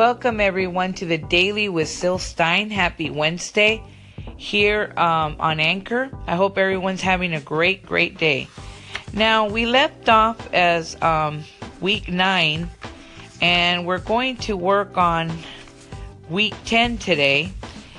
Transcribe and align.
Welcome 0.00 0.40
everyone 0.40 0.94
to 0.94 1.04
the 1.04 1.18
Daily 1.18 1.68
with 1.68 1.86
Syl 1.86 2.16
Stein. 2.16 2.70
Happy 2.70 3.10
Wednesday 3.10 3.82
here 4.38 4.94
um, 4.96 5.36
on 5.38 5.60
Anchor. 5.60 6.08
I 6.26 6.36
hope 6.36 6.56
everyone's 6.56 7.02
having 7.02 7.34
a 7.34 7.40
great, 7.40 7.84
great 7.84 8.16
day. 8.16 8.48
Now, 9.12 9.46
we 9.46 9.66
left 9.66 10.08
off 10.08 10.54
as 10.54 10.96
um, 11.02 11.44
week 11.82 12.08
nine, 12.08 12.70
and 13.42 13.86
we're 13.86 13.98
going 13.98 14.38
to 14.38 14.56
work 14.56 14.96
on 14.96 15.30
week 16.30 16.54
10 16.64 16.96
today. 16.96 17.52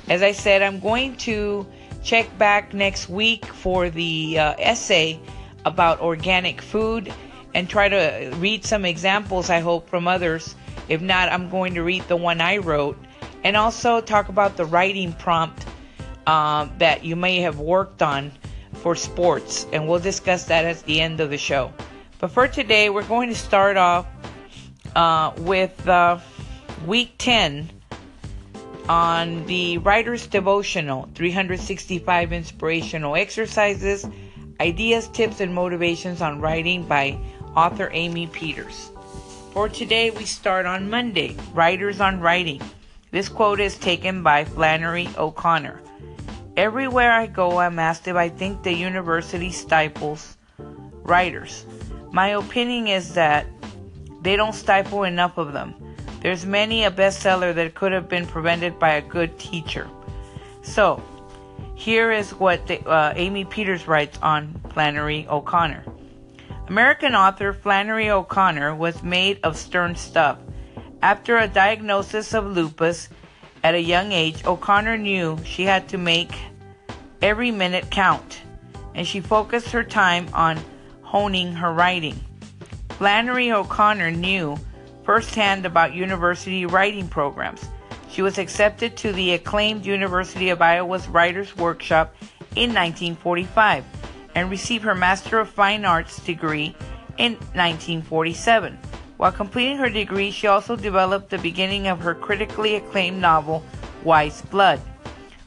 As 0.09 0.23
I 0.23 0.31
said, 0.31 0.63
I'm 0.63 0.79
going 0.79 1.17
to 1.17 1.67
check 2.03 2.35
back 2.39 2.73
next 2.73 3.09
week 3.09 3.45
for 3.45 3.91
the 3.91 4.39
uh, 4.39 4.55
essay 4.57 5.19
about 5.65 6.01
organic 6.01 6.63
food 6.63 7.13
and 7.53 7.69
try 7.69 7.89
to 7.89 8.33
read 8.37 8.65
some 8.65 8.85
examples, 8.85 9.51
I 9.51 9.59
hope, 9.59 9.87
from 9.87 10.07
others. 10.07 10.55
If 10.87 11.01
not, 11.01 11.31
I'm 11.31 11.49
going 11.49 11.75
to 11.75 11.83
read 11.83 12.03
the 12.07 12.17
one 12.17 12.41
I 12.41 12.57
wrote 12.57 12.97
and 13.43 13.57
also 13.57 14.01
talk 14.01 14.29
about 14.29 14.57
the 14.57 14.65
writing 14.65 15.13
prompt 15.13 15.65
um, 16.27 16.71
that 16.77 17.03
you 17.03 17.15
may 17.15 17.41
have 17.41 17.59
worked 17.59 18.01
on 18.01 18.31
for 18.73 18.95
sports. 18.95 19.65
And 19.71 19.87
we'll 19.87 19.99
discuss 19.99 20.45
that 20.45 20.65
at 20.65 20.83
the 20.83 21.01
end 21.01 21.19
of 21.19 21.29
the 21.29 21.37
show. 21.37 21.73
But 22.19 22.31
for 22.31 22.47
today, 22.47 22.89
we're 22.89 23.03
going 23.03 23.29
to 23.29 23.35
start 23.35 23.77
off 23.77 24.05
uh, 24.95 25.33
with 25.37 25.87
uh, 25.87 26.19
week 26.85 27.15
10 27.17 27.69
on 28.89 29.45
the 29.45 29.77
Writer's 29.79 30.27
Devotional 30.27 31.09
365 31.15 32.33
Inspirational 32.33 33.15
Exercises, 33.15 34.07
Ideas, 34.59 35.07
Tips, 35.07 35.39
and 35.39 35.53
Motivations 35.53 36.21
on 36.21 36.41
Writing 36.41 36.83
by 36.83 37.17
author 37.55 37.89
Amy 37.93 38.27
Peters. 38.27 38.91
For 39.51 39.67
today, 39.67 40.11
we 40.11 40.23
start 40.23 40.65
on 40.65 40.89
Monday 40.89 41.35
Writers 41.53 41.99
on 41.99 42.21
Writing. 42.21 42.61
This 43.11 43.27
quote 43.27 43.59
is 43.59 43.77
taken 43.77 44.23
by 44.23 44.45
Flannery 44.45 45.09
O'Connor. 45.17 45.81
Everywhere 46.55 47.11
I 47.11 47.27
go, 47.27 47.57
I'm 47.57 47.77
asked 47.77 48.07
if 48.07 48.15
I 48.15 48.29
think 48.29 48.63
the 48.63 48.71
university 48.71 49.51
stifles 49.51 50.37
writers. 51.03 51.65
My 52.13 52.29
opinion 52.29 52.87
is 52.87 53.13
that 53.15 53.45
they 54.21 54.37
don't 54.37 54.55
stifle 54.55 55.03
enough 55.03 55.37
of 55.37 55.51
them. 55.51 55.75
There's 56.21 56.45
many 56.45 56.85
a 56.85 56.91
bestseller 56.91 57.53
that 57.53 57.75
could 57.75 57.91
have 57.91 58.07
been 58.07 58.27
prevented 58.27 58.79
by 58.79 58.93
a 58.93 59.01
good 59.01 59.37
teacher. 59.37 59.89
So, 60.61 61.03
here 61.75 62.13
is 62.13 62.31
what 62.35 62.67
the, 62.67 62.79
uh, 62.87 63.11
Amy 63.17 63.43
Peters 63.43 63.85
writes 63.85 64.17
on 64.21 64.61
Flannery 64.69 65.27
O'Connor. 65.27 65.83
American 66.71 67.15
author 67.15 67.51
Flannery 67.51 68.09
O'Connor 68.09 68.75
was 68.75 69.03
made 69.03 69.41
of 69.43 69.57
stern 69.57 69.93
stuff. 69.93 70.37
After 71.01 71.37
a 71.37 71.45
diagnosis 71.45 72.33
of 72.33 72.45
lupus 72.45 73.09
at 73.61 73.75
a 73.75 73.81
young 73.81 74.13
age, 74.13 74.45
O'Connor 74.45 74.97
knew 74.99 75.37
she 75.43 75.63
had 75.63 75.89
to 75.89 75.97
make 75.97 76.31
every 77.21 77.51
minute 77.51 77.91
count, 77.91 78.39
and 78.95 79.05
she 79.05 79.19
focused 79.19 79.71
her 79.71 79.83
time 79.83 80.29
on 80.33 80.61
honing 81.01 81.51
her 81.51 81.73
writing. 81.73 82.17
Flannery 82.91 83.51
O'Connor 83.51 84.11
knew 84.11 84.57
firsthand 85.03 85.65
about 85.65 85.93
university 85.93 86.65
writing 86.65 87.09
programs. 87.09 87.67
She 88.09 88.21
was 88.21 88.37
accepted 88.37 88.95
to 88.95 89.11
the 89.11 89.33
acclaimed 89.33 89.85
University 89.85 90.51
of 90.51 90.61
Iowa's 90.61 91.09
Writers' 91.09 91.57
Workshop 91.57 92.15
in 92.55 92.73
1945 92.73 93.83
and 94.35 94.49
received 94.49 94.83
her 94.83 94.95
Master 94.95 95.39
of 95.39 95.49
Fine 95.49 95.85
Arts 95.85 96.23
degree 96.23 96.75
in 97.17 97.33
1947. 97.53 98.77
While 99.17 99.31
completing 99.31 99.77
her 99.77 99.89
degree, 99.89 100.31
she 100.31 100.47
also 100.47 100.75
developed 100.75 101.29
the 101.29 101.37
beginning 101.37 101.87
of 101.87 101.99
her 101.99 102.15
critically 102.15 102.75
acclaimed 102.75 103.21
novel, 103.21 103.63
Wise 104.03 104.41
Blood. 104.43 104.81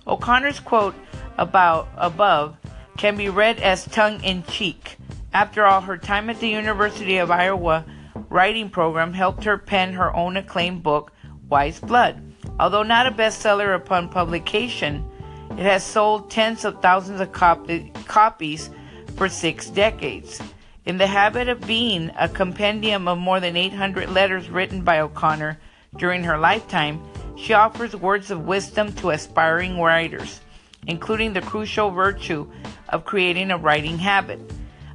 O'Connor's 0.07 0.61
quote 0.61 0.95
about 1.39 1.89
above 1.97 2.57
can 2.97 3.17
be 3.17 3.29
read 3.29 3.59
as 3.59 3.87
tongue 3.87 4.23
in 4.23 4.45
cheek. 4.45 4.97
After 5.33 5.65
all, 5.65 5.81
her 5.81 5.99
time 5.99 6.31
at 6.31 6.39
the 6.39 6.49
University 6.49 7.19
of 7.19 7.31
Iowa 7.31 7.85
writing 8.29 8.71
program 8.71 9.13
helped 9.13 9.45
her 9.45 9.59
pen 9.59 9.95
her 9.95 10.15
own 10.15 10.37
acclaimed 10.37 10.83
book, 10.83 11.13
Wise 11.49 11.81
Blood. 11.81 12.23
Although 12.61 12.85
not 12.85 13.07
a 13.07 13.11
bestseller 13.11 13.75
upon 13.75 14.09
publication, 14.09 15.09
it 15.57 15.65
has 15.65 15.85
sold 15.85 16.31
tens 16.31 16.65
of 16.65 16.83
thousands 16.83 17.21
of 17.21 17.31
copies 17.33 18.71
for 19.17 19.29
six 19.29 19.71
decades. 19.71 20.41
In 20.85 20.99
the 20.99 21.07
habit 21.07 21.49
of 21.49 21.67
being 21.67 22.11
a 22.19 22.29
compendium 22.29 23.07
of 23.07 23.19
more 23.19 23.39
than 23.39 23.57
800 23.57 24.11
letters 24.11 24.51
written 24.51 24.83
by 24.83 24.99
O'Connor 24.99 25.59
during 25.97 26.25
her 26.25 26.37
lifetime, 26.37 27.01
she 27.37 27.55
offers 27.55 27.95
words 27.95 28.31
of 28.31 28.47
wisdom 28.47 28.93
to 28.95 29.11
aspiring 29.11 29.81
writers, 29.81 30.41
including 30.89 31.33
the 31.33 31.41
crucial 31.41 31.91
virtue 31.91 32.51
of 32.89 33.05
creating 33.05 33.51
a 33.51 33.57
writing 33.57 33.99
habit. 33.99 34.41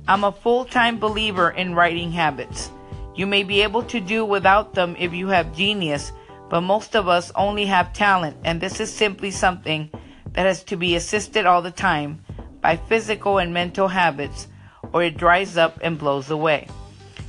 I'm 0.10 0.26
a 0.26 0.32
full 0.32 0.66
time 0.66 1.00
believer 1.00 1.52
in 1.52 1.74
writing 1.74 2.12
habits. 2.12 2.70
You 3.16 3.28
may 3.28 3.44
be 3.44 3.62
able 3.62 3.84
to 3.84 4.00
do 4.00 4.26
without 4.26 4.74
them 4.74 4.96
if 5.00 5.14
you 5.14 5.30
have 5.30 5.56
genius, 5.56 6.12
but 6.50 6.62
most 6.62 6.96
of 6.96 7.08
us 7.08 7.32
only 7.36 7.66
have 7.66 7.94
talent, 7.94 8.36
and 8.44 8.60
this 8.60 8.80
is 8.80 8.94
simply 8.94 9.32
something 9.32 9.90
that 10.34 10.46
has 10.46 10.64
to 10.66 10.76
be 10.76 10.96
assisted 10.96 11.46
all 11.46 11.62
the 11.62 11.72
time 11.72 12.24
by 12.62 12.76
physical 12.76 13.38
and 13.38 13.54
mental 13.54 13.88
habits, 13.88 14.48
or 14.94 15.04
it 15.04 15.18
dries 15.18 15.58
up 15.58 15.80
and 15.82 15.98
blows 15.98 16.30
away. 16.30 16.68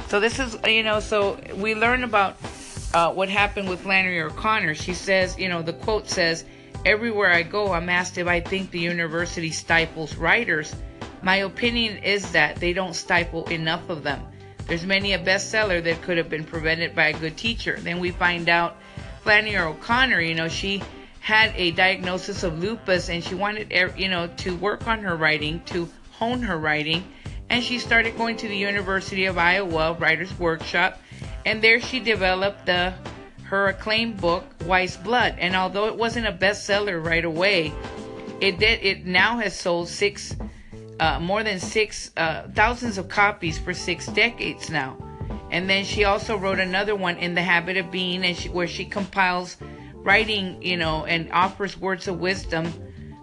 So, 0.08 0.20
this 0.20 0.38
is, 0.38 0.56
you 0.66 0.82
know, 0.82 1.00
so 1.00 1.38
we 1.54 1.74
learn 1.74 2.04
about 2.04 2.36
uh, 2.92 3.12
what 3.12 3.28
happened 3.28 3.68
with 3.68 3.80
Flannery 3.80 4.20
O'Connor. 4.22 4.74
She 4.74 4.94
says, 4.94 5.38
you 5.38 5.48
know, 5.48 5.62
the 5.62 5.72
quote 5.72 6.08
says, 6.08 6.44
Everywhere 6.84 7.30
I 7.30 7.42
go, 7.42 7.72
I'm 7.72 7.90
asked 7.90 8.16
if 8.16 8.26
I 8.26 8.40
think 8.40 8.70
the 8.70 8.80
university 8.80 9.50
stifles 9.50 10.16
writers. 10.16 10.74
My 11.22 11.36
opinion 11.36 11.98
is 11.98 12.32
that 12.32 12.56
they 12.56 12.72
don't 12.72 12.94
stifle 12.94 13.46
enough 13.48 13.90
of 13.90 14.02
them. 14.02 14.22
There's 14.66 14.86
many 14.86 15.12
a 15.12 15.18
bestseller 15.18 15.84
that 15.84 16.00
could 16.00 16.16
have 16.16 16.30
been 16.30 16.44
prevented 16.44 16.94
by 16.94 17.08
a 17.08 17.12
good 17.12 17.36
teacher. 17.36 17.76
Then 17.78 18.00
we 18.00 18.12
find 18.12 18.48
out 18.48 18.76
Flannery 19.22 19.58
O'Connor, 19.58 20.20
you 20.20 20.34
know, 20.34 20.48
she 20.48 20.82
had 21.20 21.52
a 21.54 21.70
diagnosis 21.72 22.42
of 22.42 22.58
lupus 22.58 23.08
and 23.08 23.22
she 23.22 23.34
wanted, 23.34 23.70
you 23.96 24.08
know, 24.08 24.26
to 24.38 24.56
work 24.56 24.86
on 24.86 25.00
her 25.00 25.16
writing, 25.16 25.62
to 25.66 25.88
hone 26.10 26.42
her 26.42 26.58
writing. 26.58 27.04
And 27.50 27.62
she 27.62 27.78
started 27.78 28.16
going 28.16 28.36
to 28.38 28.48
the 28.48 28.56
University 28.56 29.26
of 29.26 29.36
Iowa 29.36 29.94
Writers 29.94 30.36
Workshop. 30.38 30.98
And 31.44 31.62
there 31.62 31.80
she 31.80 32.00
developed 32.00 32.66
the, 32.66 32.94
her 33.44 33.68
acclaimed 33.68 34.20
book, 34.20 34.44
Wise 34.64 34.96
Blood. 34.96 35.36
And 35.38 35.54
although 35.54 35.86
it 35.86 35.96
wasn't 35.96 36.26
a 36.26 36.32
bestseller 36.32 37.04
right 37.04 37.24
away, 37.24 37.72
it 38.40 38.58
did, 38.58 38.82
it 38.82 39.04
now 39.04 39.38
has 39.38 39.58
sold 39.58 39.88
six, 39.88 40.34
uh, 41.00 41.20
more 41.20 41.42
than 41.42 41.58
six, 41.58 42.12
uh, 42.16 42.48
thousands 42.54 42.96
of 42.98 43.08
copies 43.08 43.58
for 43.58 43.74
six 43.74 44.06
decades 44.06 44.70
now. 44.70 44.96
And 45.50 45.68
then 45.68 45.84
she 45.84 46.04
also 46.04 46.36
wrote 46.36 46.60
another 46.60 46.94
one 46.94 47.16
in 47.16 47.34
the 47.34 47.42
habit 47.42 47.76
of 47.76 47.90
being, 47.90 48.24
and 48.24 48.36
she, 48.36 48.48
where 48.48 48.68
she 48.68 48.84
compiles 48.84 49.56
writing, 50.02 50.62
you 50.62 50.76
know, 50.76 51.04
and 51.04 51.30
offers 51.32 51.78
words 51.78 52.08
of 52.08 52.20
wisdom 52.20 52.72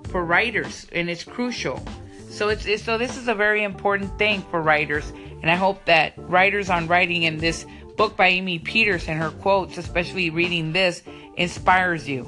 for 0.10 0.24
writers, 0.24 0.88
and 0.92 1.10
it's 1.10 1.24
crucial. 1.24 1.84
So 2.30 2.50
it's, 2.50 2.66
it's 2.66 2.84
so 2.84 2.98
this 2.98 3.18
is 3.18 3.28
a 3.28 3.34
very 3.34 3.64
important 3.64 4.18
thing 4.18 4.42
for 4.52 4.62
writers, 4.62 5.12
and 5.42 5.50
I 5.50 5.56
hope 5.56 5.86
that 5.86 6.14
writers 6.18 6.70
on 6.70 6.88
writing 6.88 7.24
in 7.24 7.38
this 7.38 7.66
book 7.98 8.16
by 8.16 8.28
Amy 8.28 8.60
Peters 8.60 9.08
and 9.08 9.20
her 9.20 9.32
quotes, 9.32 9.78
especially 9.78 10.30
reading 10.30 10.72
this, 10.72 11.02
inspires 11.36 12.08
you. 12.08 12.28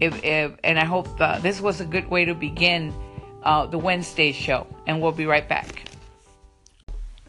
If, 0.00 0.24
if 0.24 0.52
and 0.64 0.78
I 0.78 0.84
hope 0.84 1.18
this 1.42 1.60
was 1.60 1.80
a 1.80 1.84
good 1.84 2.08
way 2.08 2.24
to 2.24 2.34
begin 2.34 2.94
uh, 3.42 3.66
the 3.66 3.78
Wednesday 3.78 4.32
show, 4.32 4.66
and 4.86 5.02
we'll 5.02 5.12
be 5.12 5.26
right 5.26 5.46
back. 5.46 5.90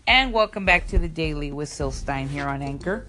And 0.07 0.33
welcome 0.33 0.65
back 0.65 0.87
to 0.87 0.99
the 0.99 1.07
Daily 1.07 1.51
with 1.51 1.69
Syl 1.69 1.91
Stein 1.91 2.27
here 2.27 2.47
on 2.47 2.61
Anchor. 2.61 3.05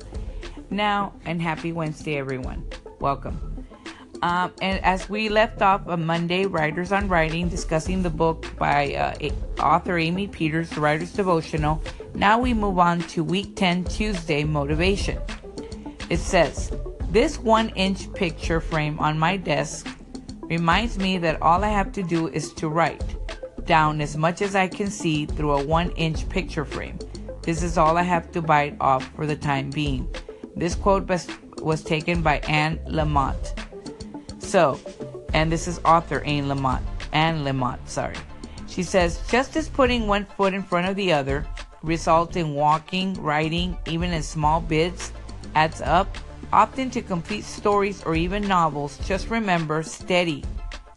Now, 0.70 1.12
and 1.24 1.40
happy 1.40 1.72
Wednesday, 1.72 2.16
everyone. 2.16 2.64
Welcome. 2.98 3.51
Um, 4.22 4.52
and 4.62 4.82
as 4.84 5.08
we 5.08 5.28
left 5.28 5.62
off 5.62 5.88
on 5.88 6.06
Monday, 6.06 6.46
Writers 6.46 6.92
on 6.92 7.08
Writing, 7.08 7.48
discussing 7.48 8.02
the 8.02 8.10
book 8.10 8.46
by 8.56 8.94
uh, 8.94 9.60
author 9.60 9.98
Amy 9.98 10.28
Peters, 10.28 10.70
The 10.70 10.80
Writer's 10.80 11.12
Devotional, 11.12 11.82
now 12.14 12.38
we 12.38 12.54
move 12.54 12.78
on 12.78 13.00
to 13.00 13.24
week 13.24 13.56
10, 13.56 13.84
Tuesday, 13.84 14.44
Motivation. 14.44 15.18
It 16.08 16.20
says, 16.20 16.70
This 17.10 17.38
one 17.40 17.70
inch 17.70 18.12
picture 18.12 18.60
frame 18.60 18.96
on 19.00 19.18
my 19.18 19.36
desk 19.36 19.88
reminds 20.42 20.98
me 20.98 21.18
that 21.18 21.42
all 21.42 21.64
I 21.64 21.68
have 21.68 21.90
to 21.92 22.02
do 22.04 22.28
is 22.28 22.52
to 22.54 22.68
write 22.68 23.04
down 23.64 24.00
as 24.00 24.16
much 24.16 24.40
as 24.40 24.54
I 24.54 24.68
can 24.68 24.88
see 24.88 25.26
through 25.26 25.52
a 25.52 25.64
one 25.64 25.90
inch 25.92 26.28
picture 26.28 26.64
frame. 26.64 26.98
This 27.42 27.64
is 27.64 27.76
all 27.76 27.96
I 27.96 28.02
have 28.02 28.30
to 28.32 28.42
bite 28.42 28.76
off 28.80 29.04
for 29.16 29.26
the 29.26 29.34
time 29.34 29.70
being. 29.70 30.08
This 30.54 30.76
quote 30.76 31.10
was 31.60 31.82
taken 31.82 32.22
by 32.22 32.38
Anne 32.40 32.78
Lamott. 32.86 33.61
So, 34.52 34.78
and 35.32 35.50
this 35.50 35.66
is 35.66 35.80
author 35.82 36.20
Anne 36.26 36.44
Lamott, 36.44 36.82
Anne 37.14 37.42
Lamott, 37.42 37.78
sorry. 37.86 38.16
She 38.68 38.82
says, 38.82 39.18
just 39.30 39.56
as 39.56 39.70
putting 39.70 40.06
one 40.06 40.26
foot 40.26 40.52
in 40.52 40.62
front 40.62 40.90
of 40.90 40.94
the 40.94 41.10
other 41.10 41.46
results 41.82 42.36
in 42.36 42.52
walking, 42.52 43.14
writing, 43.14 43.78
even 43.86 44.12
in 44.12 44.22
small 44.22 44.60
bits, 44.60 45.10
adds 45.54 45.80
up, 45.80 46.18
Often 46.52 46.90
to 46.90 47.00
complete 47.00 47.44
stories 47.44 48.02
or 48.02 48.14
even 48.14 48.46
novels, 48.46 48.98
just 49.06 49.30
remember 49.30 49.82
steady 49.82 50.44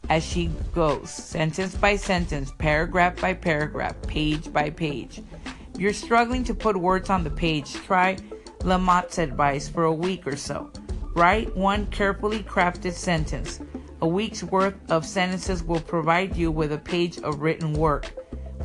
as 0.10 0.22
she 0.22 0.48
goes, 0.74 1.10
sentence 1.10 1.76
by 1.76 1.96
sentence, 1.96 2.52
paragraph 2.58 3.22
by 3.22 3.34
paragraph, 3.34 3.96
page 4.06 4.52
by 4.52 4.70
page. 4.70 5.22
If 5.74 5.80
you're 5.80 5.94
struggling 5.94 6.44
to 6.44 6.54
put 6.54 6.76
words 6.76 7.10
on 7.10 7.24
the 7.24 7.30
page, 7.30 7.74
try 7.74 8.18
Lamott's 8.60 9.18
advice 9.18 9.70
for 9.70 9.86
a 9.86 9.94
week 9.94 10.28
or 10.28 10.36
so. 10.36 10.70
Write 11.16 11.56
one 11.56 11.88
carefully 11.88 12.44
crafted 12.44 12.92
sentence. 12.92 13.62
A 14.02 14.08
week's 14.08 14.44
worth 14.44 14.76
of 14.92 15.06
sentences 15.06 15.64
will 15.64 15.80
provide 15.80 16.36
you 16.36 16.52
with 16.52 16.74
a 16.74 16.78
page 16.78 17.20
of 17.20 17.40
written 17.40 17.72
work. 17.72 18.12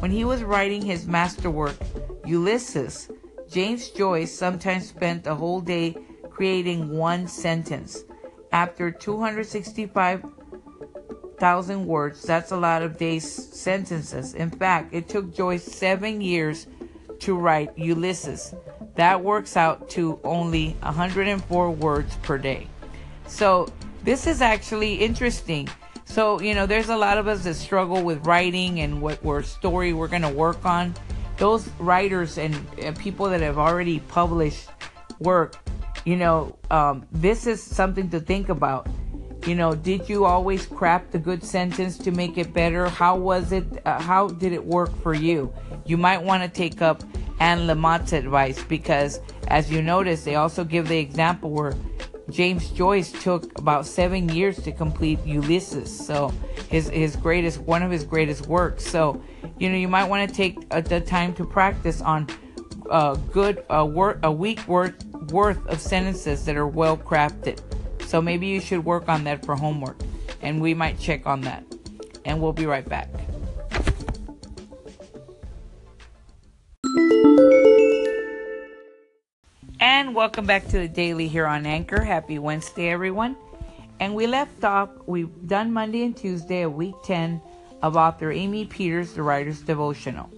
When 0.01 0.11
he 0.11 0.25
was 0.25 0.43
writing 0.43 0.83
his 0.83 1.07
masterwork, 1.07 1.77
Ulysses, 2.27 3.09
James 3.49 3.91
Joyce 3.91 4.37
sometimes 4.37 4.89
spent 4.89 5.29
a 5.29 5.35
whole 5.37 5.61
day 5.61 5.97
creating 6.29 6.97
one 6.97 7.29
sentence. 7.29 8.03
After 8.51 8.91
265,000 8.91 11.87
words, 11.87 12.23
that's 12.23 12.51
a 12.51 12.57
lot 12.57 12.83
of 12.83 12.99
days' 12.99 13.33
sentences. 13.33 14.35
In 14.35 14.51
fact, 14.51 14.93
it 14.93 15.09
took 15.09 15.33
Joyce 15.33 15.63
seven 15.63 16.21
years 16.21 16.67
to 17.21 17.37
write 17.37 17.77
Ulysses. 17.79 18.55
That 18.97 19.23
works 19.23 19.57
out 19.57 19.89
to 19.91 20.21
only 20.25 20.77
104 20.83 21.71
words 21.71 22.17
per 22.23 22.39
day. 22.39 22.67
So, 23.27 23.69
this 24.03 24.27
is 24.27 24.41
actually 24.41 24.95
interesting. 24.95 25.69
So, 26.05 26.41
you 26.41 26.55
know, 26.55 26.67
there's 26.67 26.89
a 26.89 26.97
lot 26.97 27.19
of 27.19 27.29
us 27.29 27.45
that 27.45 27.55
struggle 27.55 28.03
with 28.03 28.27
writing 28.27 28.81
and 28.81 29.01
what 29.01 29.23
we're 29.23 29.43
story 29.43 29.93
we're 29.93 30.09
going 30.09 30.23
to 30.23 30.29
work 30.29 30.65
on. 30.65 30.95
Those 31.37 31.69
writers 31.79 32.37
and, 32.37 32.55
people 32.99 33.29
that 33.31 33.41
have 33.41 33.59
already 33.59 34.01
published 34.01 34.69
work, 35.21 35.57
you 36.05 36.17
know, 36.17 36.57
um, 36.71 37.07
this 37.13 37.47
is 37.47 37.63
something 37.63 38.11
to 38.11 38.21
think 38.21 38.49
about. 38.49 38.89
You 39.47 39.55
know, 39.55 39.75
did 39.75 40.09
you 40.09 40.25
always 40.25 40.67
craft 40.67 41.13
the 41.13 41.19
good 41.19 41.45
sentence 41.45 41.97
to 41.99 42.11
make 42.11 42.37
it 42.37 42.53
better? 42.53 42.89
How 42.89 43.17
was 43.17 43.53
it? 43.53 43.65
Uh, 43.87 44.01
how 44.01 44.29
did 44.29 44.53
it 44.53 44.65
work 44.65 44.95
for 45.03 45.15
you? 45.15 45.53
You 45.91 45.97
might 45.97 46.23
want 46.23 46.45
to 46.45 46.49
take 46.49 46.83
up 46.83 47.03
Anne 47.41 47.67
Lamott's 47.67 48.13
advice 48.13 48.63
because, 48.63 49.19
as 49.49 49.73
you 49.73 49.83
notice, 49.83 50.23
they 50.23 50.37
also 50.37 50.63
give 50.63 50.87
the 50.87 50.97
example 50.97 51.51
where 51.51 51.75
James 52.31 52.71
Joyce 52.71 53.11
took 53.11 53.59
about 53.59 53.87
seven 53.87 54.29
years 54.29 54.63
to 54.63 54.71
complete 54.71 55.19
Ulysses. 55.27 55.91
So 55.91 56.33
his 56.69 56.91
his 56.91 57.17
greatest 57.17 57.59
one 57.63 57.83
of 57.83 57.91
his 57.91 58.05
greatest 58.05 58.47
works. 58.47 58.87
So 58.87 59.21
you 59.59 59.69
know 59.69 59.75
you 59.75 59.89
might 59.89 60.05
want 60.05 60.31
to 60.31 60.33
take 60.33 60.65
uh, 60.71 60.81
the 60.81 61.01
time 61.01 61.35
to 61.35 61.45
practice 61.45 62.01
on 62.01 62.29
a 62.87 62.93
uh, 62.93 63.15
good 63.33 63.65
uh, 63.69 63.85
word 63.85 64.21
a 64.23 64.31
week 64.31 64.61
worth 64.69 65.05
worth 65.33 65.67
of 65.67 65.81
sentences 65.81 66.45
that 66.45 66.57
are 66.57 66.69
well 66.69 66.97
crafted. 66.97 67.59
So 68.07 68.23
maybe 68.23 68.47
you 68.47 68.61
should 68.61 68.85
work 68.85 69.09
on 69.09 69.25
that 69.25 69.45
for 69.45 69.57
homework, 69.57 70.01
and 70.41 70.61
we 70.63 70.73
might 70.73 71.01
check 71.01 71.27
on 71.27 71.41
that. 71.41 71.65
And 72.25 72.41
we'll 72.41 72.53
be 72.53 72.67
right 72.67 72.89
back. 72.89 73.09
And 79.81 80.15
welcome 80.15 80.47
back 80.47 80.67
to 80.69 80.79
the 80.79 80.89
daily 80.89 81.29
here 81.29 81.47
on 81.47 81.67
Anchor. 81.67 82.03
Happy 82.03 82.39
Wednesday, 82.39 82.91
everyone. 82.91 83.37
And 84.01 84.15
we 84.15 84.27
left 84.27 84.65
off, 84.65 84.91
we've 85.07 85.31
done 85.47 85.73
Monday 85.73 86.05
and 86.05 86.17
Tuesday 86.17 86.63
of 86.63 86.75
week 86.75 86.95
10 87.05 87.41
of 87.83 87.97
author 87.97 88.33
Amy 88.33 88.65
Peters, 88.67 89.13
the 89.13 89.23
writer's 89.23 89.61
devotional. 89.61 90.29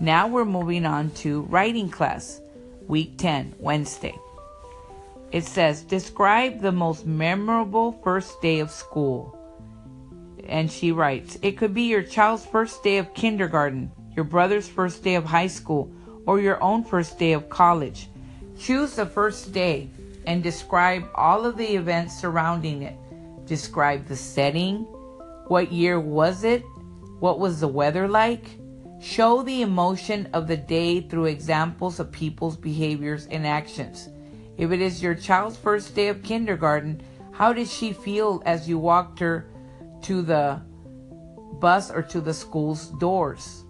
Now 0.00 0.26
we're 0.28 0.44
moving 0.44 0.86
on 0.86 1.10
to 1.22 1.42
writing 1.42 1.90
class, 1.90 2.40
week 2.86 3.18
10, 3.18 3.54
Wednesday. 3.58 4.16
It 5.32 5.44
says, 5.44 5.82
Describe 5.82 6.60
the 6.60 6.72
most 6.72 7.06
memorable 7.06 7.92
first 8.02 8.40
day 8.40 8.60
of 8.60 8.70
school. 8.70 9.36
And 10.48 10.70
she 10.70 10.90
writes, 10.90 11.38
It 11.42 11.58
could 11.58 11.74
be 11.74 11.82
your 11.82 12.02
child's 12.02 12.46
first 12.46 12.82
day 12.82 12.98
of 12.98 13.14
kindergarten, 13.14 13.92
your 14.16 14.24
brother's 14.24 14.68
first 14.68 15.04
day 15.04 15.14
of 15.14 15.24
high 15.24 15.46
school, 15.46 15.92
or 16.26 16.40
your 16.40 16.62
own 16.62 16.84
first 16.84 17.18
day 17.18 17.32
of 17.32 17.48
college. 17.48 18.08
Choose 18.58 18.94
the 18.94 19.06
first 19.06 19.52
day 19.52 19.88
and 20.26 20.42
describe 20.42 21.08
all 21.14 21.46
of 21.46 21.56
the 21.56 21.74
events 21.76 22.20
surrounding 22.20 22.82
it. 22.82 22.96
Describe 23.46 24.06
the 24.06 24.16
setting. 24.16 24.82
What 25.48 25.72
year 25.72 25.98
was 25.98 26.44
it? 26.44 26.62
What 27.20 27.38
was 27.38 27.60
the 27.60 27.68
weather 27.68 28.06
like? 28.06 28.58
Show 29.00 29.42
the 29.42 29.62
emotion 29.62 30.28
of 30.34 30.46
the 30.46 30.56
day 30.56 31.00
through 31.00 31.26
examples 31.26 32.00
of 32.00 32.12
people's 32.12 32.56
behaviors 32.56 33.26
and 33.26 33.46
actions. 33.46 34.10
If 34.58 34.72
it 34.72 34.82
is 34.82 35.02
your 35.02 35.14
child's 35.14 35.56
first 35.56 35.94
day 35.94 36.08
of 36.08 36.22
kindergarten, 36.22 37.00
how 37.32 37.54
did 37.54 37.68
she 37.68 37.94
feel 37.94 38.42
as 38.44 38.68
you 38.68 38.78
walked 38.78 39.18
her 39.20 39.46
to 40.02 40.20
the 40.20 40.60
bus 41.60 41.90
or 41.90 42.02
to 42.02 42.20
the 42.20 42.34
school's 42.34 42.88
doors? 42.88 43.64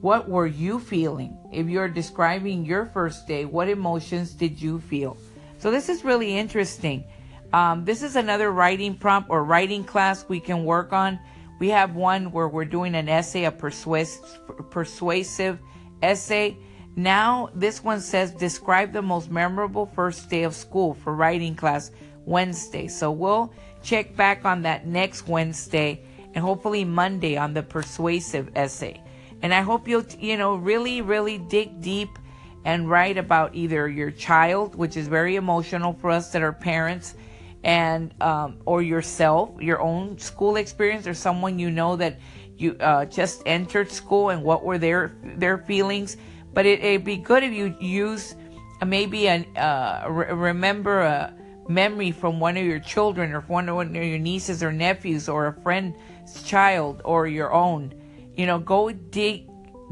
What 0.00 0.28
were 0.28 0.46
you 0.46 0.80
feeling? 0.80 1.36
If 1.54 1.68
you're 1.68 1.88
describing 1.88 2.64
your 2.64 2.86
first 2.86 3.26
day, 3.26 3.44
what 3.44 3.68
emotions 3.68 4.32
did 4.32 4.60
you 4.60 4.80
feel? 4.80 5.16
So, 5.58 5.70
this 5.70 5.88
is 5.88 6.04
really 6.04 6.36
interesting. 6.36 7.04
Um, 7.52 7.84
this 7.84 8.02
is 8.02 8.16
another 8.16 8.50
writing 8.50 8.96
prompt 8.96 9.30
or 9.30 9.44
writing 9.44 9.84
class 9.84 10.24
we 10.28 10.40
can 10.40 10.64
work 10.64 10.92
on. 10.92 11.18
We 11.60 11.70
have 11.70 11.94
one 11.94 12.32
where 12.32 12.48
we're 12.48 12.64
doing 12.64 12.94
an 12.94 13.08
essay, 13.08 13.44
a 13.44 13.52
persuasive, 13.52 14.70
persuasive 14.70 15.58
essay 16.02 16.58
now, 16.96 17.50
this 17.54 17.82
one 17.82 18.00
says 18.00 18.30
describe 18.30 18.92
the 18.92 19.02
most 19.02 19.30
memorable 19.30 19.86
first 19.86 20.30
day 20.30 20.44
of 20.44 20.54
school 20.54 20.94
for 20.94 21.14
writing 21.14 21.56
class 21.56 21.90
Wednesday. 22.24 22.86
So 22.86 23.10
we'll 23.10 23.52
check 23.82 24.14
back 24.16 24.44
on 24.44 24.62
that 24.62 24.86
next 24.86 25.26
Wednesday 25.26 26.04
and 26.34 26.44
hopefully 26.44 26.84
Monday 26.84 27.36
on 27.36 27.52
the 27.52 27.62
persuasive 27.62 28.50
essay. 28.54 29.00
And 29.44 29.52
I 29.52 29.60
hope 29.60 29.86
you'll, 29.86 30.06
you 30.18 30.38
know, 30.38 30.54
really, 30.56 31.02
really 31.02 31.36
dig 31.36 31.82
deep 31.82 32.18
and 32.64 32.88
write 32.88 33.18
about 33.18 33.54
either 33.54 33.88
your 33.88 34.10
child, 34.10 34.74
which 34.74 34.96
is 34.96 35.06
very 35.06 35.36
emotional 35.36 35.92
for 35.92 36.10
us 36.10 36.32
that 36.32 36.40
are 36.40 36.52
parents, 36.52 37.14
and 37.62 38.14
um, 38.22 38.56
or 38.64 38.80
yourself, 38.80 39.50
your 39.60 39.82
own 39.82 40.18
school 40.18 40.56
experience, 40.56 41.06
or 41.06 41.12
someone 41.12 41.58
you 41.58 41.70
know 41.70 41.94
that 41.96 42.18
you 42.56 42.74
uh, 42.80 43.04
just 43.04 43.42
entered 43.44 43.90
school 43.90 44.30
and 44.30 44.42
what 44.42 44.64
were 44.64 44.78
their 44.78 45.14
their 45.36 45.58
feelings 45.58 46.16
but 46.54 46.64
it, 46.64 46.80
would 46.82 47.04
be 47.04 47.16
good 47.16 47.42
if 47.42 47.52
you 47.52 47.74
use 47.80 48.36
uh, 48.80 48.86
maybe 48.86 49.26
a 49.26 49.44
uh, 49.56 50.06
re- 50.08 50.32
remember 50.32 51.00
a 51.00 51.34
memory 51.68 52.12
from 52.12 52.38
one 52.38 52.56
of 52.56 52.64
your 52.64 52.78
children 52.78 53.32
or 53.32 53.40
one 53.40 53.68
of 53.68 53.94
your 53.94 54.18
nieces 54.18 54.62
or 54.62 54.70
nephews 54.70 55.28
or 55.28 55.48
a 55.48 55.52
friend's 55.62 55.96
child 56.44 57.02
or 57.04 57.26
your 57.26 57.52
own. 57.52 57.92
You 58.36 58.46
know, 58.46 58.58
go 58.58 58.90
dig 58.90 59.48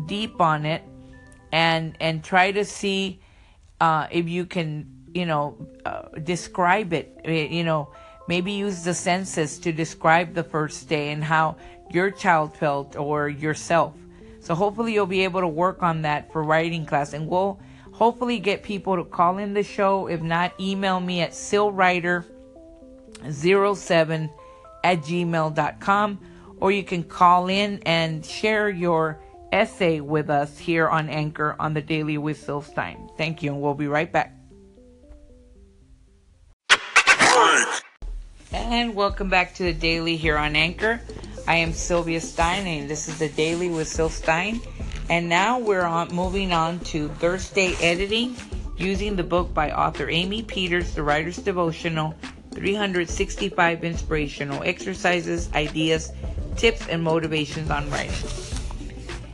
deep 0.07 0.41
on 0.41 0.67
it 0.67 0.83
and 1.53 1.97
and 2.01 2.25
try 2.25 2.51
to 2.53 2.65
see 2.65 3.21
uh, 3.81 4.07
if 4.11 4.29
you 4.29 4.47
can 4.47 4.87
you 5.15 5.27
know 5.27 5.69
uh, 5.85 6.09
describe 6.25 6.93
it. 6.93 7.21
Eh, 7.25 7.47
you 7.51 7.63
know, 7.65 7.93
maybe 8.29 8.53
use 8.53 8.85
the 8.85 8.95
senses 8.95 9.59
to 9.61 9.73
describe 9.73 10.35
the 10.35 10.45
first 10.45 10.89
day 10.89 11.13
and 11.13 11.23
how 11.23 11.57
your 11.91 12.11
child 12.11 12.57
felt 12.57 12.97
or 12.97 13.29
yourself. 13.29 13.95
So 14.41 14.55
hopefully 14.55 14.95
you'll 14.95 15.07
be 15.07 15.25
able 15.25 15.41
to 15.41 15.49
work 15.49 15.83
on 15.83 16.03
that 16.03 16.33
for 16.33 16.43
writing 16.43 16.85
class 16.85 17.13
and 17.13 17.29
we'll 17.29 17.61
hopefully 17.93 18.41
get 18.41 18.65
people 18.65 18.97
to 18.97 19.05
call 19.05 19.39
in 19.39 19.55
the 19.55 19.63
show. 19.63 20.09
If 20.09 20.21
not, 20.23 20.59
email 20.59 20.99
me 20.99 21.21
at 21.21 21.31
sillwriter07 21.31 24.31
at 24.85 24.99
gmail.com 24.99 26.19
or 26.63 26.71
you 26.71 26.85
can 26.85 27.03
call 27.03 27.49
in 27.49 27.83
and 27.87 28.25
share 28.25 28.71
your 28.71 29.19
essay 29.51 29.99
with 29.99 30.31
us 30.31 30.57
here 30.57 30.89
on 30.89 31.09
Anchor 31.09 31.57
on 31.59 31.75
the 31.75 31.83
Daily 31.83 32.19
with 32.19 32.41
Syl 32.41 32.63
Stein. 32.63 33.11
Thank 33.19 33.43
you, 33.43 33.51
and 33.53 33.61
we'll 33.61 33.75
be 33.75 33.89
right 33.89 34.11
back. 34.13 34.33
And 38.53 38.95
welcome 38.95 39.29
back 39.29 39.55
to 39.55 39.65
the 39.65 39.73
Daily 39.73 40.17
here 40.17 40.39
on 40.39 40.55
Anchor. 40.55 41.01
I 41.49 41.57
am 41.57 41.73
Sylvia 41.73 42.21
Stein, 42.21 42.65
and 42.69 42.89
this 42.89 43.09
is 43.09 43.19
the 43.19 43.31
Daily 43.31 43.69
with 43.69 43.89
Syl 43.89 44.09
Stein. 44.09 44.61
And 45.11 45.29
now 45.29 45.59
we're 45.59 45.83
on, 45.83 46.15
moving 46.15 46.53
on 46.53 46.79
to 46.91 47.09
Thursday 47.09 47.75
editing 47.83 48.37
using 48.77 49.17
the 49.17 49.25
book 49.25 49.53
by 49.53 49.73
author 49.73 50.09
Amy 50.09 50.45
Peters, 50.45 50.95
The 50.95 51.03
Writer's 51.03 51.39
Devotional 51.39 52.15
365 52.53 53.83
Inspirational 53.83 54.63
Exercises, 54.63 55.51
Ideas, 55.55 56.13
Tips, 56.57 56.87
and 56.89 57.03
Motivations 57.03 57.71
on 57.71 57.91
Writing. 57.91 58.29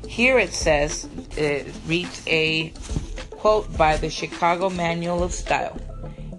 Here 0.07 0.39
it 0.39 0.53
says, 0.53 1.09
it 1.37 1.73
reads 1.87 2.23
a 2.27 2.73
quote 3.31 3.77
by 3.77 3.97
the 3.97 4.11
Chicago 4.11 4.69
Manual 4.71 5.23
of 5.23 5.33
Style. 5.33 5.79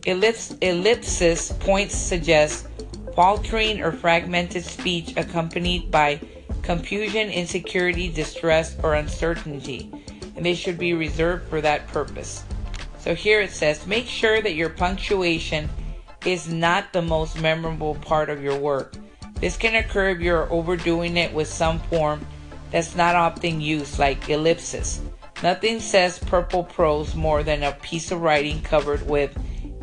Ellips, 0.06 0.56
ellipsis 0.62 1.52
points 1.54 1.96
suggest 1.96 2.68
faltering 3.16 3.82
or 3.82 3.92
fragmented 3.92 4.64
speech 4.64 5.14
accompanied 5.18 5.92
by 5.92 6.20
confusion, 6.62 7.30
insecurity, 7.30 8.10
distress, 8.10 8.76
or 8.84 8.96
uncertainty, 8.96 9.92
and 10.36 10.46
they 10.46 10.56
should 10.56 10.78
be 10.78 10.94
reserved 10.94 11.48
for 11.50 11.62
that 11.62 11.88
purpose. 11.88 12.44
So 13.00 13.16
here 13.16 13.42
it 13.42 13.52
says 13.52 13.88
make 13.88 14.08
sure 14.08 14.42
that 14.42 14.56
your 14.56 14.70
punctuation 14.70 15.70
is 16.26 16.50
not 16.50 16.92
the 16.92 17.02
most 17.02 17.42
memorable 17.42 17.96
part 17.96 18.30
of 18.30 18.44
your 18.44 18.58
work. 18.58 18.96
This 19.42 19.56
can 19.58 19.76
occur 19.76 20.10
if 20.10 20.20
you're 20.20 20.52
overdoing 20.52 21.18
it 21.18 21.34
with 21.34 21.48
some 21.48 21.80
form 21.80 22.26
that's 22.72 22.96
not 22.96 23.16
often 23.16 23.62
used, 23.62 23.98
like 23.98 24.30
ellipsis. 24.30 25.02
Nothing 25.42 25.80
says 25.80 26.20
purple 26.20 26.64
prose 26.64 27.16
more 27.16 27.44
than 27.44 27.64
a 27.64 27.72
piece 27.72 28.12
of 28.12 28.22
writing 28.22 28.62
covered 28.62 29.08
with 29.08 29.38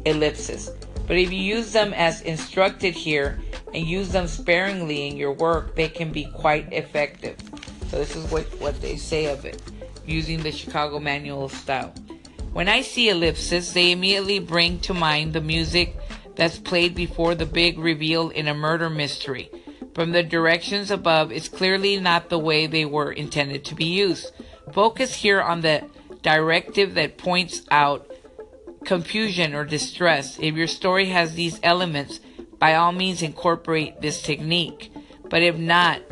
ellipses. 0.04 0.70
But 1.06 1.16
if 1.16 1.32
you 1.32 1.40
use 1.40 1.72
them 1.72 1.94
as 1.94 2.20
instructed 2.22 2.94
here 2.94 3.40
and 3.72 3.86
use 3.86 4.10
them 4.10 4.26
sparingly 4.26 5.08
in 5.08 5.16
your 5.16 5.32
work, 5.32 5.75
they 5.75 5.88
can 5.88 6.12
be 6.12 6.26
quite 6.34 6.72
effective. 6.72 7.36
So 7.88 7.98
this 7.98 8.14
is 8.14 8.30
what, 8.30 8.44
what 8.60 8.80
they 8.82 8.96
say 8.96 9.26
of 9.26 9.44
it, 9.44 9.62
using 10.04 10.42
the 10.42 10.52
Chicago 10.52 10.98
Manual 10.98 11.48
Style. 11.48 11.94
When 12.52 12.68
I 12.68 12.82
see 12.82 13.08
ellipses, 13.08 13.72
they 13.72 13.92
immediately 13.92 14.38
bring 14.38 14.80
to 14.80 14.94
mind 14.94 15.32
the 15.32 15.40
music 15.40 15.96
that's 16.36 16.58
played 16.58 16.94
before 16.94 17.34
the 17.34 17.46
big 17.46 17.78
reveal 17.78 18.28
in 18.30 18.46
a 18.46 18.54
murder 18.54 18.88
mystery. 18.90 19.50
From 19.94 20.12
the 20.12 20.22
directions 20.22 20.90
above, 20.90 21.32
it's 21.32 21.48
clearly 21.48 21.98
not 21.98 22.28
the 22.28 22.38
way 22.38 22.66
they 22.66 22.84
were 22.84 23.10
intended 23.10 23.64
to 23.64 23.74
be 23.74 23.86
used. 23.86 24.30
Focus 24.72 25.14
here 25.14 25.40
on 25.40 25.62
the 25.62 25.88
directive 26.22 26.94
that 26.94 27.16
points 27.16 27.62
out 27.70 28.10
confusion 28.84 29.54
or 29.54 29.64
distress. 29.64 30.38
If 30.38 30.54
your 30.54 30.66
story 30.66 31.06
has 31.06 31.34
these 31.34 31.58
elements, 31.62 32.20
by 32.58 32.74
all 32.74 32.92
means 32.92 33.22
incorporate 33.22 34.00
this 34.00 34.20
technique. 34.22 34.92
But 35.28 35.42
if 35.42 35.56
not, 35.56 36.02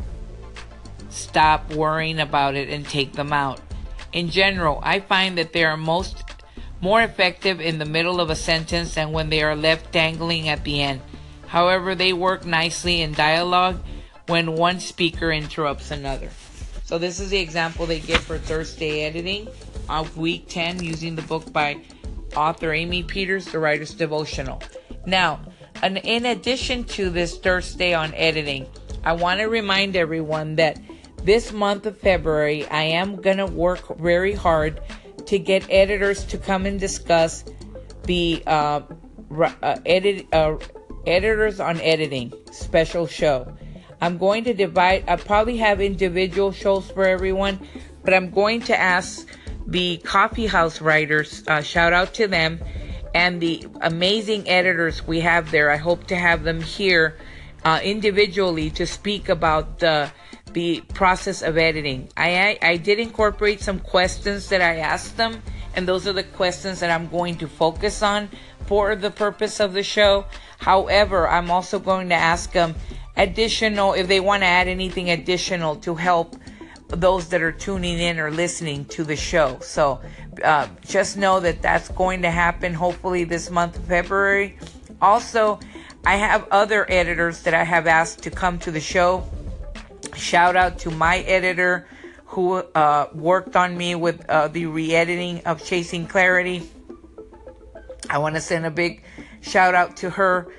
stop 1.09 1.73
worrying 1.73 2.19
about 2.19 2.55
it 2.55 2.69
and 2.69 2.85
take 2.85 3.13
them 3.13 3.31
out. 3.31 3.61
In 4.13 4.29
general, 4.29 4.79
I 4.81 4.99
find 4.99 5.37
that 5.37 5.53
they 5.53 5.63
are 5.63 5.77
most 5.77 6.24
more 6.81 7.01
effective 7.01 7.59
in 7.61 7.79
the 7.79 7.85
middle 7.85 8.19
of 8.19 8.29
a 8.29 8.35
sentence 8.35 8.95
than 8.95 9.11
when 9.11 9.29
they 9.29 9.41
are 9.43 9.55
left 9.55 9.91
dangling 9.91 10.49
at 10.49 10.63
the 10.63 10.81
end. 10.81 11.01
However, 11.47 11.95
they 11.95 12.13
work 12.13 12.45
nicely 12.45 13.01
in 13.01 13.13
dialogue 13.13 13.79
when 14.27 14.55
one 14.55 14.79
speaker 14.79 15.31
interrupts 15.31 15.91
another. 15.91 16.29
So 16.83 16.97
this 16.97 17.19
is 17.19 17.29
the 17.29 17.39
example 17.39 17.85
they 17.85 17.99
give 17.99 18.21
for 18.21 18.37
Thursday 18.37 19.03
editing 19.03 19.47
of 19.89 20.17
week 20.17 20.47
10 20.49 20.83
using 20.83 21.15
the 21.15 21.21
book 21.23 21.51
by 21.51 21.81
author 22.35 22.73
Amy 22.73 23.03
Peters, 23.03 23.45
the 23.45 23.59
writer's 23.59 23.93
devotional. 23.93 24.61
Now, 25.05 25.39
in 25.83 26.25
addition 26.25 26.83
to 26.85 27.09
this 27.09 27.37
Thursday 27.37 27.93
on 27.93 28.13
editing, 28.13 28.67
I 29.03 29.13
want 29.13 29.39
to 29.39 29.45
remind 29.45 29.95
everyone 29.95 30.55
that 30.55 30.79
this 31.23 31.51
month 31.51 31.85
of 31.85 31.97
February, 31.97 32.67
I 32.67 32.83
am 32.83 33.15
going 33.15 33.37
to 33.37 33.45
work 33.45 33.97
very 33.97 34.33
hard 34.33 34.81
to 35.27 35.39
get 35.39 35.65
editors 35.69 36.23
to 36.25 36.37
come 36.37 36.65
and 36.65 36.79
discuss 36.79 37.43
the 38.03 38.43
uh, 38.45 38.81
uh, 39.31 39.77
edit 39.85 40.27
uh, 40.33 40.57
editors 41.05 41.59
on 41.59 41.79
editing 41.81 42.33
special 42.51 43.07
show. 43.07 43.55
I'm 44.01 44.17
going 44.17 44.43
to 44.43 44.53
divide. 44.53 45.05
I 45.07 45.15
probably 45.15 45.57
have 45.57 45.81
individual 45.81 46.51
shows 46.51 46.89
for 46.91 47.05
everyone, 47.05 47.67
but 48.03 48.13
I'm 48.13 48.29
going 48.29 48.61
to 48.61 48.79
ask 48.79 49.27
the 49.65 49.97
coffee 49.97 50.47
house 50.47 50.81
writers. 50.81 51.43
Uh, 51.47 51.61
shout 51.61 51.93
out 51.93 52.13
to 52.15 52.27
them 52.27 52.59
and 53.15 53.39
the 53.39 53.65
amazing 53.79 54.47
editors 54.49 55.07
we 55.07 55.21
have 55.21 55.49
there. 55.49 55.71
I 55.71 55.77
hope 55.77 56.05
to 56.07 56.17
have 56.17 56.43
them 56.43 56.61
here 56.61 57.17
uh, 57.63 57.79
individually 57.81 58.69
to 58.71 58.85
speak 58.85 59.29
about 59.29 59.79
the 59.79 60.11
the 60.53 60.81
process 60.93 61.41
of 61.41 61.57
editing. 61.57 62.09
I, 62.15 62.57
I, 62.61 62.69
I 62.69 62.77
did 62.77 62.99
incorporate 62.99 63.61
some 63.61 63.79
questions 63.79 64.49
that 64.49 64.61
I 64.61 64.77
asked 64.77 65.17
them, 65.17 65.41
and 65.75 65.87
those 65.87 66.07
are 66.07 66.13
the 66.13 66.23
questions 66.23 66.79
that 66.79 66.91
I'm 66.91 67.07
going 67.07 67.37
to 67.39 67.47
focus 67.47 68.01
on 68.01 68.29
for 68.65 68.95
the 68.95 69.11
purpose 69.11 69.59
of 69.59 69.73
the 69.73 69.83
show. 69.83 70.25
However, 70.59 71.27
I'm 71.27 71.51
also 71.51 71.79
going 71.79 72.09
to 72.09 72.15
ask 72.15 72.51
them 72.51 72.75
additional 73.17 73.93
if 73.93 74.07
they 74.07 74.19
want 74.19 74.43
to 74.43 74.47
add 74.47 74.67
anything 74.67 75.09
additional 75.09 75.75
to 75.77 75.95
help 75.95 76.35
those 76.87 77.29
that 77.29 77.41
are 77.41 77.51
tuning 77.51 77.99
in 77.99 78.19
or 78.19 78.31
listening 78.31 78.85
to 78.85 79.03
the 79.03 79.15
show. 79.15 79.59
So 79.61 80.01
uh, 80.43 80.67
just 80.85 81.17
know 81.17 81.39
that 81.39 81.61
that's 81.61 81.89
going 81.89 82.21
to 82.21 82.31
happen 82.31 82.73
hopefully 82.73 83.23
this 83.23 83.49
month 83.49 83.77
of 83.77 83.85
February. 83.85 84.57
Also, 85.01 85.59
I 86.05 86.15
have 86.15 86.47
other 86.51 86.89
editors 86.89 87.41
that 87.43 87.53
I 87.53 87.63
have 87.63 87.87
asked 87.87 88.23
to 88.23 88.31
come 88.31 88.59
to 88.59 88.71
the 88.71 88.79
show 88.79 89.27
Shout 90.15 90.55
out 90.55 90.79
to 90.79 90.91
my 90.91 91.19
editor 91.19 91.87
who 92.25 92.55
uh, 92.55 93.07
worked 93.13 93.55
on 93.55 93.77
me 93.77 93.95
with 93.95 94.27
uh, 94.29 94.47
the 94.47 94.65
re 94.65 94.93
editing 94.93 95.41
of 95.45 95.63
Chasing 95.63 96.07
Clarity. 96.07 96.69
I 98.09 98.17
want 98.17 98.35
to 98.35 98.41
send 98.41 98.65
a 98.65 98.71
big 98.71 99.03
shout 99.41 99.75
out 99.75 99.97
to 99.97 100.09
her, 100.09 100.51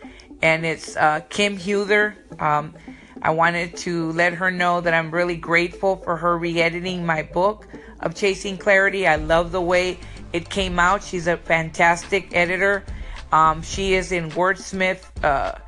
and 0.43 0.65
it's 0.65 0.97
uh, 0.97 1.21
Kim 1.29 1.57
Huther. 1.57 2.17
Um, 2.39 2.75
I 3.23 3.31
wanted 3.31 3.77
to 3.79 4.13
let 4.13 4.35
her 4.35 4.51
know 4.51 4.81
that 4.81 4.95
I'm 4.95 5.11
really 5.11 5.37
grateful 5.37 5.97
for 5.97 6.17
her 6.17 6.39
re 6.39 6.61
editing 6.61 7.05
my 7.05 7.23
book 7.23 7.67
of 8.01 8.15
Chasing 8.15 8.57
Clarity. 8.57 9.07
I 9.07 9.17
love 9.17 9.53
the 9.53 9.61
way 9.61 9.99
it 10.33 10.49
came 10.49 10.79
out. 10.79 11.03
She's 11.03 11.27
a 11.27 11.37
fantastic 11.37 12.35
editor. 12.35 12.85
Um, 13.33 13.63
she 13.63 13.95
is 13.95 14.13
in 14.13 14.31
Wordsmith 14.31 15.25
uh, 15.25 15.59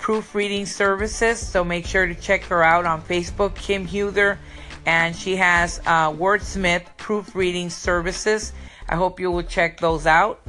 proofreading 0.00 0.66
services. 0.66 1.38
So 1.38 1.62
make 1.62 1.86
sure 1.86 2.06
to 2.06 2.14
check 2.14 2.42
her 2.44 2.64
out 2.64 2.86
on 2.86 3.02
Facebook, 3.02 3.54
Kim 3.54 3.86
Huther, 3.86 4.38
and 4.86 5.14
she 5.14 5.36
has 5.36 5.78
uh, 5.86 6.10
Wordsmith 6.10 6.86
proofreading 6.96 7.70
services. 7.70 8.52
I 8.88 8.96
hope 8.96 9.20
you 9.20 9.30
will 9.30 9.42
check 9.42 9.78
those 9.78 10.06
out. 10.06 10.40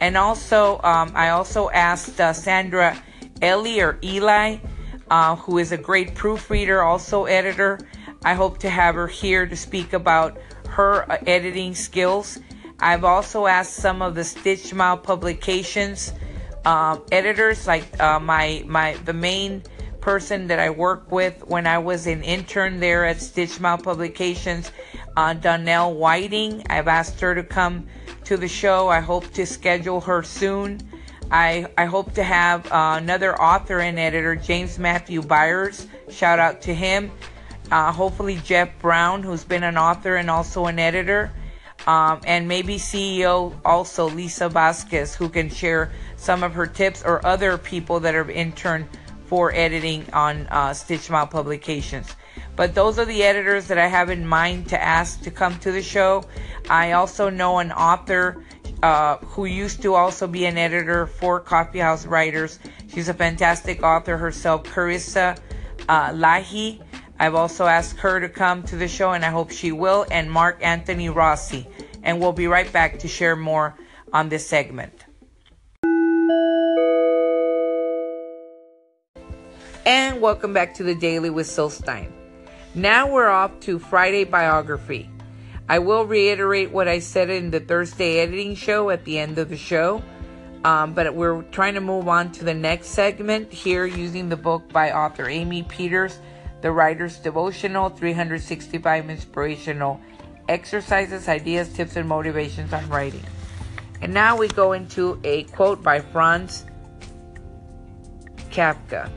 And 0.00 0.16
also, 0.16 0.80
um, 0.82 1.12
I 1.14 1.30
also 1.30 1.70
asked 1.70 2.20
uh, 2.20 2.32
Sandra 2.32 3.00
Ellie 3.42 3.80
or 3.80 3.98
Eli, 4.02 4.56
uh, 5.10 5.36
who 5.36 5.58
is 5.58 5.70
a 5.70 5.76
great 5.76 6.14
proofreader, 6.14 6.82
also 6.82 7.26
editor. 7.26 7.78
I 8.24 8.34
hope 8.34 8.58
to 8.60 8.70
have 8.70 8.94
her 8.94 9.06
here 9.06 9.46
to 9.46 9.54
speak 9.54 9.92
about 9.92 10.38
her 10.70 11.10
uh, 11.12 11.18
editing 11.26 11.74
skills. 11.74 12.38
I've 12.80 13.04
also 13.04 13.46
asked 13.46 13.74
some 13.74 14.02
of 14.02 14.14
the 14.14 14.24
Stitched 14.24 14.66
Smile 14.66 14.96
publications 14.96 16.12
um, 16.64 17.02
editors 17.12 17.66
like 17.66 18.00
uh, 18.00 18.18
my 18.18 18.64
my 18.66 18.94
the 19.04 19.12
main 19.12 19.62
person 20.00 20.48
that 20.48 20.58
I 20.58 20.68
work 20.68 21.10
with 21.10 21.46
when 21.46 21.66
I 21.66 21.78
was 21.78 22.06
an 22.06 22.22
intern 22.22 22.78
there 22.78 23.06
at 23.06 23.22
Stitched 23.22 23.52
Smile 23.52 23.78
Publications, 23.78 24.70
uh, 25.16 25.32
Donnell 25.32 25.94
Whiting. 25.94 26.62
I've 26.68 26.88
asked 26.88 27.20
her 27.20 27.34
to 27.34 27.42
come 27.42 27.86
to 28.24 28.36
the 28.36 28.48
show. 28.48 28.88
I 28.88 29.00
hope 29.00 29.30
to 29.32 29.46
schedule 29.46 30.02
her 30.02 30.22
soon. 30.22 30.80
I, 31.30 31.66
I 31.78 31.86
hope 31.86 32.12
to 32.14 32.22
have 32.22 32.70
uh, 32.70 32.98
another 32.98 33.40
author 33.40 33.80
and 33.80 33.98
editor, 33.98 34.36
James 34.36 34.78
Matthew 34.78 35.22
Byers. 35.22 35.86
Shout 36.10 36.38
out 36.38 36.60
to 36.62 36.74
him. 36.74 37.10
Uh, 37.70 37.90
hopefully, 37.90 38.38
Jeff 38.44 38.78
Brown, 38.80 39.22
who's 39.22 39.42
been 39.42 39.62
an 39.62 39.78
author 39.78 40.16
and 40.16 40.30
also 40.30 40.66
an 40.66 40.78
editor. 40.78 41.32
Um, 41.86 42.20
and 42.26 42.48
maybe 42.48 42.76
CEO 42.76 43.54
also, 43.64 44.08
Lisa 44.08 44.48
Vasquez, 44.48 45.14
who 45.14 45.28
can 45.28 45.50
share 45.50 45.92
some 46.16 46.42
of 46.42 46.54
her 46.54 46.66
tips 46.66 47.02
or 47.04 47.24
other 47.26 47.58
people 47.58 48.00
that 48.00 48.14
are 48.14 48.30
interned 48.30 48.88
for 49.26 49.54
editing 49.54 50.06
on 50.12 50.46
uh, 50.50 50.72
Stitched 50.72 51.04
Smile 51.04 51.26
Publications. 51.26 52.14
But 52.56 52.74
those 52.74 52.98
are 52.98 53.04
the 53.04 53.22
editors 53.22 53.66
that 53.68 53.78
I 53.78 53.86
have 53.86 54.10
in 54.10 54.26
mind 54.26 54.68
to 54.68 54.82
ask 54.82 55.22
to 55.22 55.30
come 55.30 55.58
to 55.60 55.72
the 55.72 55.82
show. 55.82 56.24
I 56.70 56.92
also 56.92 57.28
know 57.28 57.58
an 57.58 57.72
author 57.72 58.44
uh, 58.82 59.16
who 59.18 59.46
used 59.46 59.82
to 59.82 59.94
also 59.94 60.26
be 60.26 60.46
an 60.46 60.56
editor 60.56 61.06
for 61.06 61.40
Coffee 61.40 61.80
House 61.80 62.06
Writers. 62.06 62.58
She's 62.88 63.08
a 63.08 63.14
fantastic 63.14 63.82
author 63.82 64.16
herself, 64.16 64.64
Carissa 64.64 65.38
uh, 65.88 66.10
Lahi. 66.10 66.80
I've 67.18 67.34
also 67.34 67.66
asked 67.66 67.98
her 67.98 68.18
to 68.20 68.28
come 68.28 68.64
to 68.64 68.76
the 68.76 68.88
show, 68.88 69.12
and 69.12 69.24
I 69.24 69.30
hope 69.30 69.50
she 69.52 69.70
will, 69.70 70.04
and 70.10 70.30
Mark 70.30 70.58
Anthony 70.62 71.08
Rossi. 71.08 71.66
And 72.02 72.20
we'll 72.20 72.32
be 72.32 72.48
right 72.48 72.70
back 72.72 72.98
to 73.00 73.08
share 73.08 73.36
more 73.36 73.76
on 74.12 74.28
this 74.28 74.46
segment. 74.46 75.04
And 79.86 80.20
welcome 80.20 80.52
back 80.52 80.74
to 80.74 80.82
the 80.82 80.94
Daily 80.94 81.30
with 81.30 81.46
Syl 81.46 81.70
Stein. 81.70 82.12
Now 82.74 83.08
we're 83.08 83.28
off 83.28 83.60
to 83.60 83.78
Friday 83.78 84.24
biography. 84.24 85.08
I 85.68 85.78
will 85.78 86.04
reiterate 86.06 86.72
what 86.72 86.88
I 86.88 86.98
said 86.98 87.30
in 87.30 87.50
the 87.50 87.60
Thursday 87.60 88.18
editing 88.18 88.54
show 88.54 88.90
at 88.90 89.04
the 89.04 89.18
end 89.18 89.38
of 89.38 89.48
the 89.48 89.56
show, 89.56 90.02
um, 90.64 90.94
but 90.94 91.14
we're 91.14 91.42
trying 91.44 91.74
to 91.74 91.80
move 91.80 92.08
on 92.08 92.32
to 92.32 92.44
the 92.44 92.54
next 92.54 92.88
segment 92.88 93.52
here 93.52 93.86
using 93.86 94.28
the 94.28 94.36
book 94.36 94.68
by 94.72 94.90
author 94.92 95.28
Amy 95.28 95.62
Peters, 95.62 96.18
The 96.64 96.72
Writer's 96.72 97.18
Devotional 97.18 97.90
365 97.90 99.10
Inspirational 99.10 100.00
Exercises, 100.48 101.28
Ideas, 101.28 101.70
Tips, 101.70 101.96
and 101.96 102.08
Motivations 102.08 102.72
on 102.72 102.88
Writing. 102.88 103.22
And 104.00 104.14
now 104.14 104.38
we 104.38 104.48
go 104.48 104.72
into 104.72 105.20
a 105.24 105.42
quote 105.42 105.82
by 105.82 106.00
Franz 106.00 106.64
Kafka. 108.48 109.10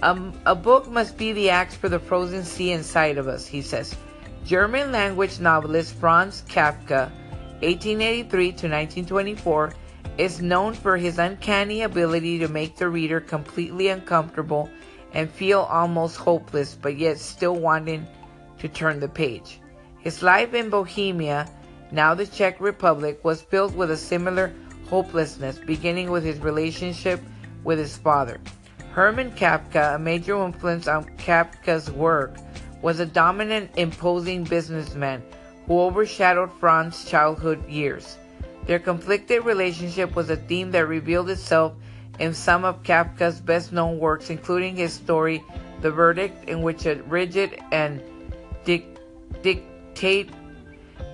Um, 0.00 0.32
a 0.46 0.54
book 0.54 0.88
must 0.88 1.18
be 1.18 1.34
the 1.34 1.50
axe 1.50 1.74
for 1.74 1.90
the 1.90 1.98
frozen 1.98 2.42
sea 2.42 2.72
inside 2.72 3.18
of 3.18 3.28
us, 3.28 3.46
he 3.46 3.60
says. 3.60 3.94
German 4.46 4.92
language 4.92 5.40
novelist 5.40 5.92
Franz 5.96 6.42
Kafka, 6.48 7.10
1883 7.60 8.44
to 8.44 8.48
1924, 8.48 9.74
is 10.16 10.40
known 10.40 10.72
for 10.72 10.96
his 10.96 11.18
uncanny 11.18 11.82
ability 11.82 12.38
to 12.38 12.48
make 12.48 12.76
the 12.76 12.88
reader 12.88 13.20
completely 13.20 13.88
uncomfortable 13.88 14.70
and 15.14 15.30
feel 15.30 15.60
almost 15.60 16.16
hopeless, 16.16 16.76
but 16.80 16.96
yet 16.96 17.18
still 17.18 17.56
wanting 17.56 18.06
to 18.58 18.68
turn 18.68 19.00
the 19.00 19.08
page. 19.08 19.60
His 20.00 20.22
life 20.22 20.54
in 20.54 20.70
Bohemia, 20.70 21.48
now 21.90 22.14
the 22.14 22.26
Czech 22.26 22.60
Republic, 22.60 23.24
was 23.24 23.42
filled 23.42 23.76
with 23.76 23.90
a 23.90 23.96
similar 23.96 24.52
hopelessness, 24.88 25.58
beginning 25.58 26.10
with 26.10 26.24
his 26.24 26.38
relationship 26.40 27.20
with 27.64 27.78
his 27.78 27.96
father. 27.96 28.40
Hermann 28.92 29.30
Kafka, 29.32 29.94
a 29.94 29.98
major 29.98 30.42
influence 30.44 30.86
on 30.86 31.04
Kafka's 31.16 31.90
work, 31.90 32.36
was 32.82 33.00
a 33.00 33.06
dominant, 33.06 33.70
imposing 33.76 34.44
businessman 34.44 35.22
who 35.66 35.80
overshadowed 35.80 36.52
Franz's 36.52 37.08
childhood 37.08 37.66
years. 37.68 38.18
Their 38.66 38.78
conflicted 38.78 39.44
relationship 39.44 40.14
was 40.14 40.30
a 40.30 40.36
theme 40.36 40.70
that 40.72 40.86
revealed 40.86 41.30
itself 41.30 41.72
in 42.18 42.34
some 42.34 42.64
of 42.64 42.82
Kafka's 42.82 43.40
best 43.40 43.72
known 43.72 43.98
works, 43.98 44.30
including 44.30 44.76
his 44.76 44.92
story 44.92 45.42
The 45.80 45.90
Verdict, 45.90 46.48
in 46.48 46.62
which 46.62 46.86
a 46.86 46.96
rigid 47.04 47.58
and 47.72 48.02
dic- 48.64 48.98
dictate, 49.42 50.30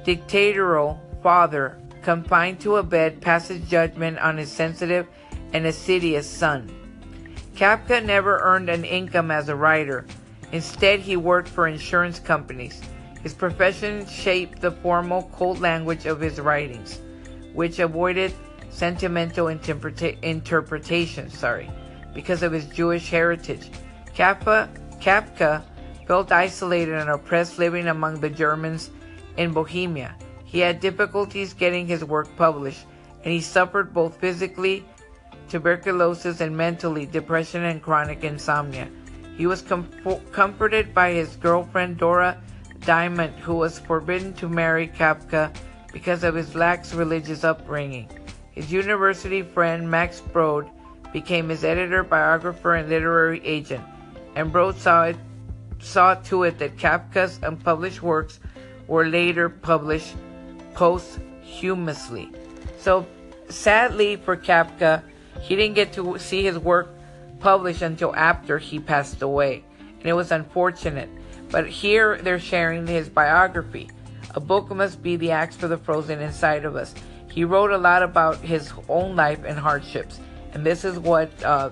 dictatorial 0.05 1.00
father, 1.23 1.78
confined 2.02 2.61
to 2.61 2.76
a 2.76 2.83
bed, 2.83 3.21
passes 3.21 3.69
judgment 3.69 4.19
on 4.19 4.37
his 4.37 4.50
sensitive 4.50 5.07
and 5.52 5.67
assiduous 5.67 6.28
son. 6.28 6.75
Kafka 7.55 8.05
never 8.05 8.38
earned 8.38 8.69
an 8.69 8.85
income 8.85 9.31
as 9.31 9.49
a 9.49 9.57
writer. 9.57 10.07
Instead, 10.52 11.00
he 11.00 11.17
worked 11.17 11.49
for 11.49 11.67
insurance 11.67 12.19
companies. 12.19 12.81
His 13.23 13.35
profession 13.35 14.07
shaped 14.07 14.61
the 14.61 14.71
formal, 14.71 15.28
cold 15.35 15.61
language 15.61 16.07
of 16.07 16.21
his 16.21 16.40
writings, 16.40 17.00
which 17.52 17.78
avoided 17.81 18.33
sentimental 18.78 19.47
interpreta- 19.47 20.23
interpretation, 20.23 21.28
sorry, 21.28 21.68
because 22.14 22.44
of 22.44 22.52
his 22.52 22.66
Jewish 22.66 23.11
heritage. 23.11 23.70
Kafka, 24.14 24.68
Kafka 25.02 25.62
felt 26.06 26.30
isolated 26.30 26.94
and 26.94 27.11
oppressed 27.11 27.58
living 27.58 27.88
among 27.88 28.20
the 28.20 28.30
Germans 28.30 28.90
in 29.37 29.52
Bohemia. 29.52 30.14
He 30.44 30.61
had 30.61 30.80
difficulties 30.80 31.52
getting 31.52 31.87
his 31.87 32.04
work 32.04 32.28
published, 32.37 32.87
and 33.25 33.32
he 33.32 33.40
suffered 33.40 33.92
both 33.92 34.16
physically, 34.20 34.85
tuberculosis, 35.49 36.40
and 36.40 36.56
mentally, 36.56 37.04
depression 37.04 37.64
and 37.64 37.82
chronic 37.82 38.23
insomnia. 38.23 38.88
He 39.37 39.47
was 39.47 39.61
com- 39.61 39.90
comforted 40.30 40.94
by 40.94 41.12
his 41.12 41.35
girlfriend 41.37 41.99
Dora 41.99 42.40
Diamond, 42.87 43.35
who 43.40 43.56
was 43.56 43.80
forbidden 43.80 44.32
to 44.35 44.49
marry 44.49 44.87
Kafka 44.88 45.52
because 45.92 46.23
of 46.23 46.35
his 46.35 46.54
lax 46.54 46.94
religious 46.94 47.42
upbringing. 47.42 48.08
His 48.59 48.73
university 48.73 49.43
friend 49.43 49.88
Max 49.88 50.21
Brod 50.21 50.69
became 51.12 51.49
his 51.49 51.62
editor, 51.62 52.03
biographer, 52.03 52.75
and 52.75 52.88
literary 52.88 53.41
agent, 53.45 53.85
and 54.35 54.50
Brod 54.50 54.77
saw, 54.77 55.05
it, 55.05 55.17
saw 55.79 56.15
to 56.15 56.43
it 56.43 56.59
that 56.59 56.77
Kafka's 56.77 57.38
unpublished 57.45 58.03
works 58.03 58.41
were 58.88 59.07
later 59.07 59.49
published 59.49 60.17
posthumously. 60.75 62.33
So, 62.81 63.07
sadly 63.49 64.17
for 64.17 64.37
Kafka, 64.37 65.05
he 65.41 65.55
didn't 65.55 65.77
get 65.77 65.93
to 65.93 66.19
see 66.19 66.43
his 66.43 66.59
work 66.59 66.88
published 67.38 67.83
until 67.83 68.12
after 68.17 68.59
he 68.59 68.81
passed 68.81 69.23
away, 69.23 69.62
and 70.00 70.07
it 70.07 70.15
was 70.15 70.33
unfortunate. 70.33 71.09
But 71.53 71.68
here 71.68 72.18
they're 72.23 72.40
sharing 72.40 72.88
his 72.88 73.09
biography. 73.09 73.88
A 74.35 74.40
book 74.40 74.68
must 74.75 75.01
be 75.01 75.14
the 75.14 75.31
axe 75.31 75.55
for 75.55 75.68
the 75.68 75.79
frozen 75.79 76.21
inside 76.21 76.64
of 76.64 76.75
us. 76.75 76.92
He 77.38 77.44
wrote 77.44 77.70
a 77.70 77.79
lot 77.79 78.03
about 78.03 78.38
his 78.38 78.72
own 78.88 79.14
life 79.14 79.44
and 79.46 79.57
hardships, 79.57 80.18
and 80.55 80.66
this 80.66 80.85
is 80.85 80.98
what 80.98 81.31
uh, 81.44 81.70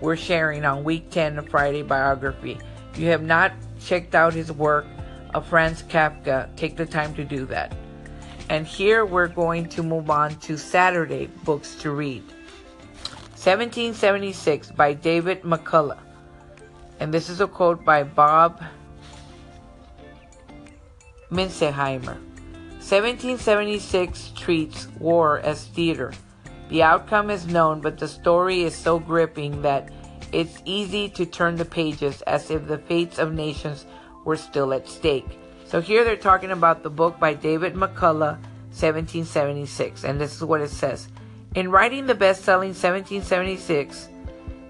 we're 0.00 0.14
sharing 0.14 0.64
on 0.64 0.84
week 0.84 1.10
10 1.10 1.40
of 1.40 1.48
Friday 1.48 1.82
Biography. 1.82 2.56
If 2.92 3.00
you 3.00 3.08
have 3.08 3.24
not 3.24 3.50
checked 3.80 4.14
out 4.14 4.32
his 4.32 4.52
work 4.52 4.86
of 5.34 5.44
Franz 5.44 5.82
Kafka, 5.82 6.54
take 6.54 6.76
the 6.76 6.86
time 6.86 7.16
to 7.16 7.24
do 7.24 7.46
that. 7.46 7.76
And 8.48 8.64
here 8.64 9.04
we're 9.04 9.26
going 9.26 9.68
to 9.70 9.82
move 9.82 10.08
on 10.08 10.36
to 10.36 10.56
Saturday 10.56 11.26
books 11.42 11.74
to 11.80 11.90
read. 11.90 12.22
1776 13.34 14.70
by 14.70 14.92
David 14.92 15.42
McCullough. 15.42 15.98
And 17.00 17.12
this 17.12 17.28
is 17.28 17.40
a 17.40 17.48
quote 17.48 17.84
by 17.84 18.04
Bob 18.04 18.62
Minzesheimer. 21.32 22.27
1776 22.88 24.32
treats 24.34 24.88
war 24.98 25.40
as 25.40 25.66
theater. 25.66 26.10
The 26.70 26.82
outcome 26.82 27.28
is 27.28 27.46
known, 27.46 27.82
but 27.82 27.98
the 27.98 28.08
story 28.08 28.62
is 28.62 28.74
so 28.74 28.98
gripping 28.98 29.60
that 29.60 29.90
it's 30.32 30.62
easy 30.64 31.10
to 31.10 31.26
turn 31.26 31.56
the 31.56 31.66
pages 31.66 32.22
as 32.22 32.50
if 32.50 32.66
the 32.66 32.78
fates 32.78 33.18
of 33.18 33.34
nations 33.34 33.84
were 34.24 34.38
still 34.38 34.72
at 34.72 34.88
stake. 34.88 35.38
So 35.66 35.82
here 35.82 36.02
they're 36.02 36.16
talking 36.16 36.50
about 36.50 36.82
the 36.82 36.88
book 36.88 37.20
by 37.20 37.34
David 37.34 37.74
McCullough, 37.74 38.38
1776, 38.72 40.04
and 40.04 40.18
this 40.18 40.34
is 40.34 40.42
what 40.42 40.62
it 40.62 40.70
says. 40.70 41.08
In 41.56 41.70
writing 41.70 42.06
the 42.06 42.14
best-selling 42.14 42.70
1776, 42.70 44.08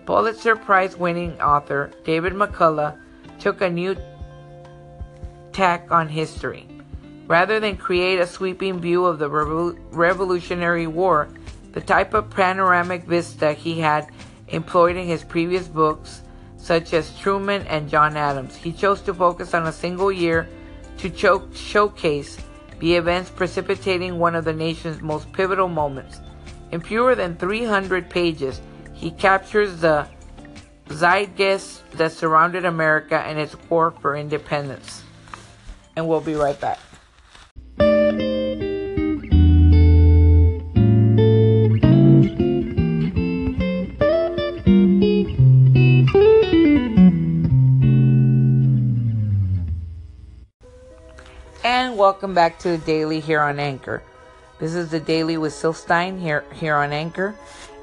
Pulitzer 0.06 0.56
Prize 0.56 0.96
winning 0.96 1.40
author 1.40 1.92
David 2.02 2.32
McCullough 2.32 2.98
took 3.38 3.60
a 3.60 3.70
new 3.70 3.96
tack 5.52 5.92
on 5.92 6.08
history. 6.08 6.66
Rather 7.28 7.60
than 7.60 7.76
create 7.76 8.18
a 8.18 8.26
sweeping 8.26 8.80
view 8.80 9.04
of 9.04 9.18
the 9.18 9.28
Revolutionary 9.28 10.86
War, 10.86 11.28
the 11.72 11.80
type 11.80 12.14
of 12.14 12.30
panoramic 12.30 13.04
vista 13.04 13.52
he 13.52 13.78
had 13.78 14.08
employed 14.48 14.96
in 14.96 15.06
his 15.06 15.24
previous 15.24 15.68
books, 15.68 16.22
such 16.56 16.94
as 16.94 17.16
Truman 17.18 17.66
and 17.66 17.88
John 17.88 18.16
Adams, 18.16 18.56
he 18.56 18.72
chose 18.72 19.02
to 19.02 19.12
focus 19.12 19.52
on 19.52 19.66
a 19.66 19.72
single 19.72 20.10
year 20.10 20.48
to 20.96 21.10
cho- 21.10 21.50
showcase 21.52 22.38
the 22.78 22.94
events 22.94 23.28
precipitating 23.28 24.18
one 24.18 24.34
of 24.34 24.46
the 24.46 24.52
nation's 24.52 25.02
most 25.02 25.30
pivotal 25.32 25.68
moments. 25.68 26.20
In 26.72 26.80
fewer 26.80 27.14
than 27.14 27.36
300 27.36 28.08
pages, 28.08 28.62
he 28.94 29.10
captures 29.10 29.80
the 29.80 30.08
zeitgeist 30.90 31.82
that 31.92 32.12
surrounded 32.12 32.64
America 32.64 33.18
and 33.18 33.38
its 33.38 33.54
war 33.68 33.90
for 34.00 34.16
independence. 34.16 35.02
And 35.94 36.08
we'll 36.08 36.22
be 36.22 36.34
right 36.34 36.58
back. 36.58 36.78
Welcome 51.98 52.32
back 52.32 52.60
to 52.60 52.68
the 52.68 52.78
daily 52.78 53.18
here 53.18 53.40
on 53.40 53.58
Anchor. 53.58 54.04
This 54.60 54.76
is 54.76 54.88
the 54.92 55.00
daily 55.00 55.36
with 55.36 55.52
Syl 55.52 55.72
Stein 55.72 56.16
here 56.16 56.44
here 56.54 56.76
on 56.76 56.92
Anchor, 56.92 57.34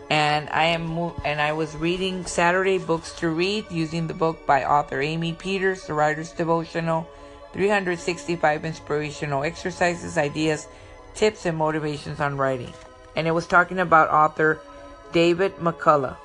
and 0.10 0.48
I 0.52 0.68
am 0.68 1.12
and 1.26 1.42
I 1.42 1.52
was 1.52 1.76
reading 1.76 2.26
Saturday 2.26 2.78
books 2.78 3.12
to 3.16 3.28
read 3.28 3.70
using 3.70 4.08
the 4.08 4.14
book 4.14 4.48
by 4.48 4.64
author 4.64 5.02
Amy 5.02 5.34
Peters, 5.34 5.86
The 5.86 5.94
Writer's 5.96 6.32
Devotional, 6.32 7.06
365 7.52 8.64
inspirational 8.64 9.44
exercises, 9.44 10.18
ideas, 10.18 10.70
tips, 11.14 11.46
and 11.46 11.58
motivations 11.58 12.22
on 12.22 12.38
writing. 12.38 12.72
And 13.18 13.28
it 13.28 13.32
was 13.32 13.48
talking 13.48 13.80
about 13.80 14.12
author 14.12 14.62
David 15.12 15.58
McCullough. 15.58 16.16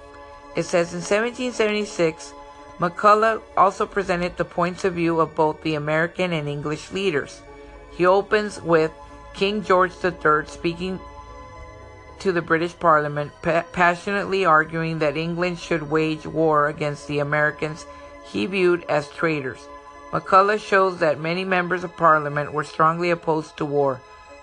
It 0.55 0.62
says 0.62 0.92
in 0.92 1.00
1776, 1.00 2.35
McCullough 2.79 3.42
also 3.57 3.85
presented 3.85 4.37
the 4.37 4.44
points 4.44 4.85
of 4.85 4.94
view 4.94 5.18
of 5.18 5.35
both 5.35 5.61
the 5.62 5.74
American 5.74 6.33
and 6.33 6.48
English 6.48 6.92
leaders. 6.92 7.42
He 7.90 8.07
opens 8.07 8.61
with 8.61 8.92
King 9.35 9.62
George 9.62 9.92
III 10.03 10.46
speaking 10.46 11.00
to 12.20 12.33
the 12.33 12.42
British 12.42 12.79
Parliament, 12.79 13.33
pa- 13.42 13.64
passionately 13.72 14.44
arguing 14.44 14.98
that 14.98 15.16
England 15.16 15.59
should 15.59 15.90
wage 15.90 16.26
war 16.26 16.68
against 16.68 17.09
the 17.09 17.18
Americans 17.18 17.87
he 18.24 18.46
viewed 18.46 18.85
as 18.85 19.09
traitors. 19.09 19.68
McCullough 20.12 20.61
shows 20.61 20.98
that 20.98 21.20
many 21.20 21.44
members 21.44 21.85
of 21.85 21.96
Parliament 21.96 22.53
were 22.53 22.64
strongly 22.64 23.11
opposed 23.11 23.57
to 23.57 23.64
war. 23.64 24.00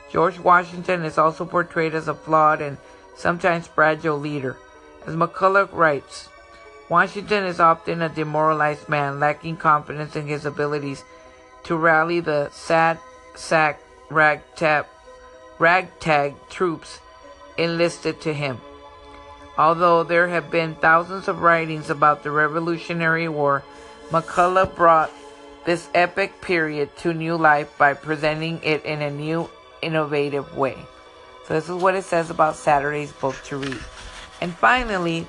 George 0.10 0.40
Washington 0.40 1.04
is 1.04 1.18
also 1.18 1.46
portrayed 1.46 1.94
as 1.94 2.08
a 2.08 2.16
flawed 2.16 2.62
and 2.62 2.78
sometimes 3.16 3.68
fragile 3.68 4.18
leader. 4.18 4.56
As 5.06 5.16
McCullough 5.16 5.72
writes, 5.74 6.30
Washington 6.90 7.44
is 7.44 7.60
often 7.60 8.02
a 8.02 8.10
demoralized 8.10 8.88
man, 8.88 9.20
lacking 9.20 9.58
confidence 9.58 10.16
in 10.16 10.26
his 10.26 10.46
abilities 10.46 11.04
to 11.64 11.76
rally 11.76 12.22
the 12.22 12.50
sad 12.52 12.98
sack 13.38 13.82
ragtag, 14.10 14.86
ragtag 15.60 16.36
troops 16.50 17.00
enlisted 17.58 18.22
to 18.22 18.34
him. 18.34 18.60
Although 19.58 20.04
there 20.04 20.28
have 20.28 20.52
been 20.52 20.76
thousands 20.76 21.28
of 21.28 21.42
writings 21.42 21.90
about 21.90 22.24
the 22.24 22.32
Revolutionary 22.32 23.28
War, 23.28 23.64
McCullough 24.10 24.76
brought 24.76 25.12
this 25.66 25.90
epic 25.94 26.40
period 26.42 26.96
to 26.98 27.14
new 27.14 27.36
life 27.36 27.78
by 27.78 27.94
presenting 27.94 28.62
it 28.64 28.86
in 28.86 29.02
a 29.02 29.10
new, 29.10 29.50
innovative 29.82 30.56
way. 30.56 30.78
So 31.48 31.54
this 31.56 31.70
is 31.70 31.76
what 31.76 31.96
it 31.96 32.04
says 32.04 32.30
about 32.30 32.56
Saturday's 32.56 33.12
book 33.12 33.36
to 33.46 33.58
read. 33.58 33.80
And 34.42 34.54
finally, 34.54 35.26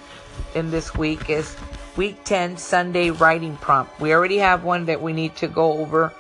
in 0.55 0.71
this 0.71 0.95
week 0.95 1.31
is 1.31 1.57
week 1.97 2.23
10 2.25 2.57
Sunday 2.57 3.11
writing 3.11 3.57
prompt. 3.57 3.99
We 3.99 4.13
already 4.13 4.39
have 4.39 4.63
one 4.63 4.85
that 4.87 5.01
we 5.01 5.13
need 5.13 5.37
to 5.37 5.49
go 5.49 5.73
over 5.79 6.13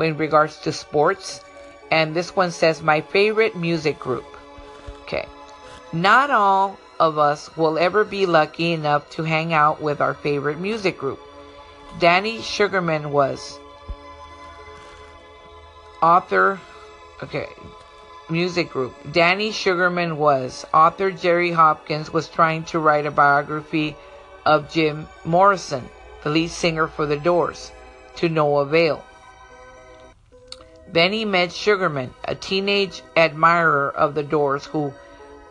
in 0.00 0.16
regards 0.16 0.58
to 0.60 0.72
sports. 0.72 1.42
And 1.90 2.14
this 2.14 2.36
one 2.36 2.50
says, 2.50 2.82
My 2.82 3.00
favorite 3.00 3.56
music 3.56 3.98
group. 3.98 4.26
Okay. 5.02 5.26
Not 5.92 6.30
all 6.30 6.78
of 7.00 7.18
us 7.18 7.56
will 7.56 7.78
ever 7.78 8.04
be 8.04 8.26
lucky 8.26 8.72
enough 8.72 9.08
to 9.10 9.22
hang 9.22 9.52
out 9.52 9.80
with 9.80 10.00
our 10.00 10.14
favorite 10.14 10.58
music 10.58 10.98
group. 10.98 11.20
Danny 11.98 12.42
Sugarman 12.42 13.10
was. 13.10 13.58
Author, 16.02 16.60
okay, 17.22 17.48
music 18.28 18.70
group. 18.70 18.94
Danny 19.10 19.50
Sugarman 19.50 20.16
was. 20.16 20.64
Author 20.72 21.10
Jerry 21.10 21.50
Hopkins 21.50 22.12
was 22.12 22.28
trying 22.28 22.64
to 22.64 22.78
write 22.78 23.06
a 23.06 23.10
biography 23.10 23.96
of 24.44 24.70
Jim 24.70 25.08
Morrison, 25.24 25.88
the 26.22 26.30
lead 26.30 26.50
singer 26.50 26.86
for 26.86 27.06
The 27.06 27.16
Doors, 27.16 27.72
to 28.16 28.28
no 28.28 28.58
avail. 28.58 29.04
Then 30.92 31.12
he 31.12 31.24
met 31.24 31.52
Sugarman, 31.52 32.14
a 32.24 32.34
teenage 32.34 33.02
admirer 33.16 33.90
of 33.90 34.14
The 34.14 34.22
Doors 34.22 34.64
who 34.66 34.92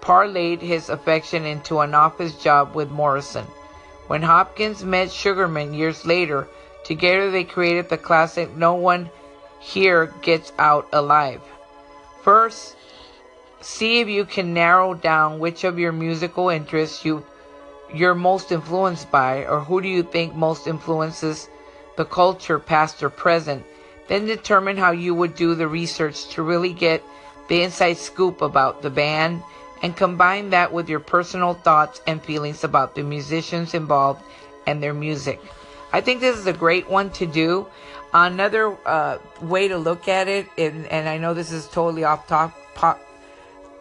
parlayed 0.01 0.61
his 0.61 0.89
affection 0.89 1.45
into 1.45 1.79
an 1.79 1.93
office 1.93 2.35
job 2.41 2.73
with 2.73 2.89
Morrison. 2.89 3.45
When 4.07 4.21
Hopkins 4.21 4.83
met 4.83 5.11
Sugarman 5.11 5.73
years 5.73 6.05
later, 6.05 6.47
together 6.83 7.29
they 7.29 7.43
created 7.43 7.89
the 7.89 7.97
classic 7.97 8.55
No 8.55 8.73
One 8.73 9.09
Here 9.59 10.13
Gets 10.21 10.53
Out 10.57 10.87
Alive. 10.93 11.41
First, 12.23 12.75
see 13.61 13.99
if 13.99 14.07
you 14.07 14.25
can 14.25 14.53
narrow 14.53 14.93
down 14.93 15.39
which 15.39 15.63
of 15.63 15.77
your 15.77 15.91
musical 15.91 16.49
interests 16.49 17.03
you 17.03 17.25
you're 17.93 18.15
most 18.15 18.51
influenced 18.51 19.09
by 19.11 19.45
or 19.45 19.61
who 19.61 19.81
do 19.81 19.87
you 19.87 20.03
think 20.03 20.35
most 20.35 20.67
influences 20.67 21.47
the 21.95 22.05
culture 22.05 22.59
past 22.59 23.01
or 23.01 23.09
present. 23.09 23.65
Then 24.07 24.25
determine 24.25 24.77
how 24.77 24.91
you 24.91 25.13
would 25.13 25.35
do 25.35 25.55
the 25.55 25.67
research 25.67 26.29
to 26.29 26.43
really 26.43 26.73
get 26.73 27.03
the 27.47 27.61
inside 27.63 27.97
scoop 27.97 28.41
about 28.41 28.81
the 28.81 28.89
band 28.89 29.43
and 29.81 29.95
combine 29.95 30.49
that 30.51 30.73
with 30.73 30.89
your 30.89 30.99
personal 30.99 31.53
thoughts 31.53 32.01
and 32.07 32.21
feelings 32.23 32.63
about 32.63 32.95
the 32.95 33.03
musicians 33.03 33.73
involved 33.73 34.21
and 34.65 34.81
their 34.81 34.93
music. 34.93 35.41
I 35.93 36.01
think 36.01 36.19
this 36.19 36.37
is 36.37 36.47
a 36.47 36.53
great 36.53 36.89
one 36.89 37.09
to 37.11 37.25
do. 37.25 37.67
Another 38.13 38.77
uh, 38.85 39.19
way 39.41 39.67
to 39.67 39.77
look 39.77 40.07
at 40.07 40.27
it, 40.27 40.47
and, 40.57 40.85
and, 40.87 41.07
I 41.07 41.17
know 41.17 41.33
this 41.33 41.51
is 41.51 41.67
totally 41.67 42.03
off 42.03 42.27
top, 42.27 42.53
pop, 42.73 42.99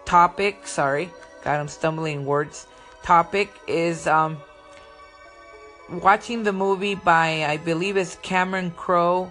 topic, 0.04 0.66
sorry, 0.66 1.10
God, 1.44 1.60
I'm 1.60 1.68
stumbling 1.68 2.26
words. 2.26 2.66
Topic 3.02 3.52
is 3.68 4.06
um, 4.08 4.38
watching 5.88 6.42
the 6.42 6.52
movie 6.52 6.96
by, 6.96 7.44
I 7.44 7.56
believe 7.56 7.96
it's 7.96 8.16
Cameron 8.16 8.72
Crowe. 8.72 9.30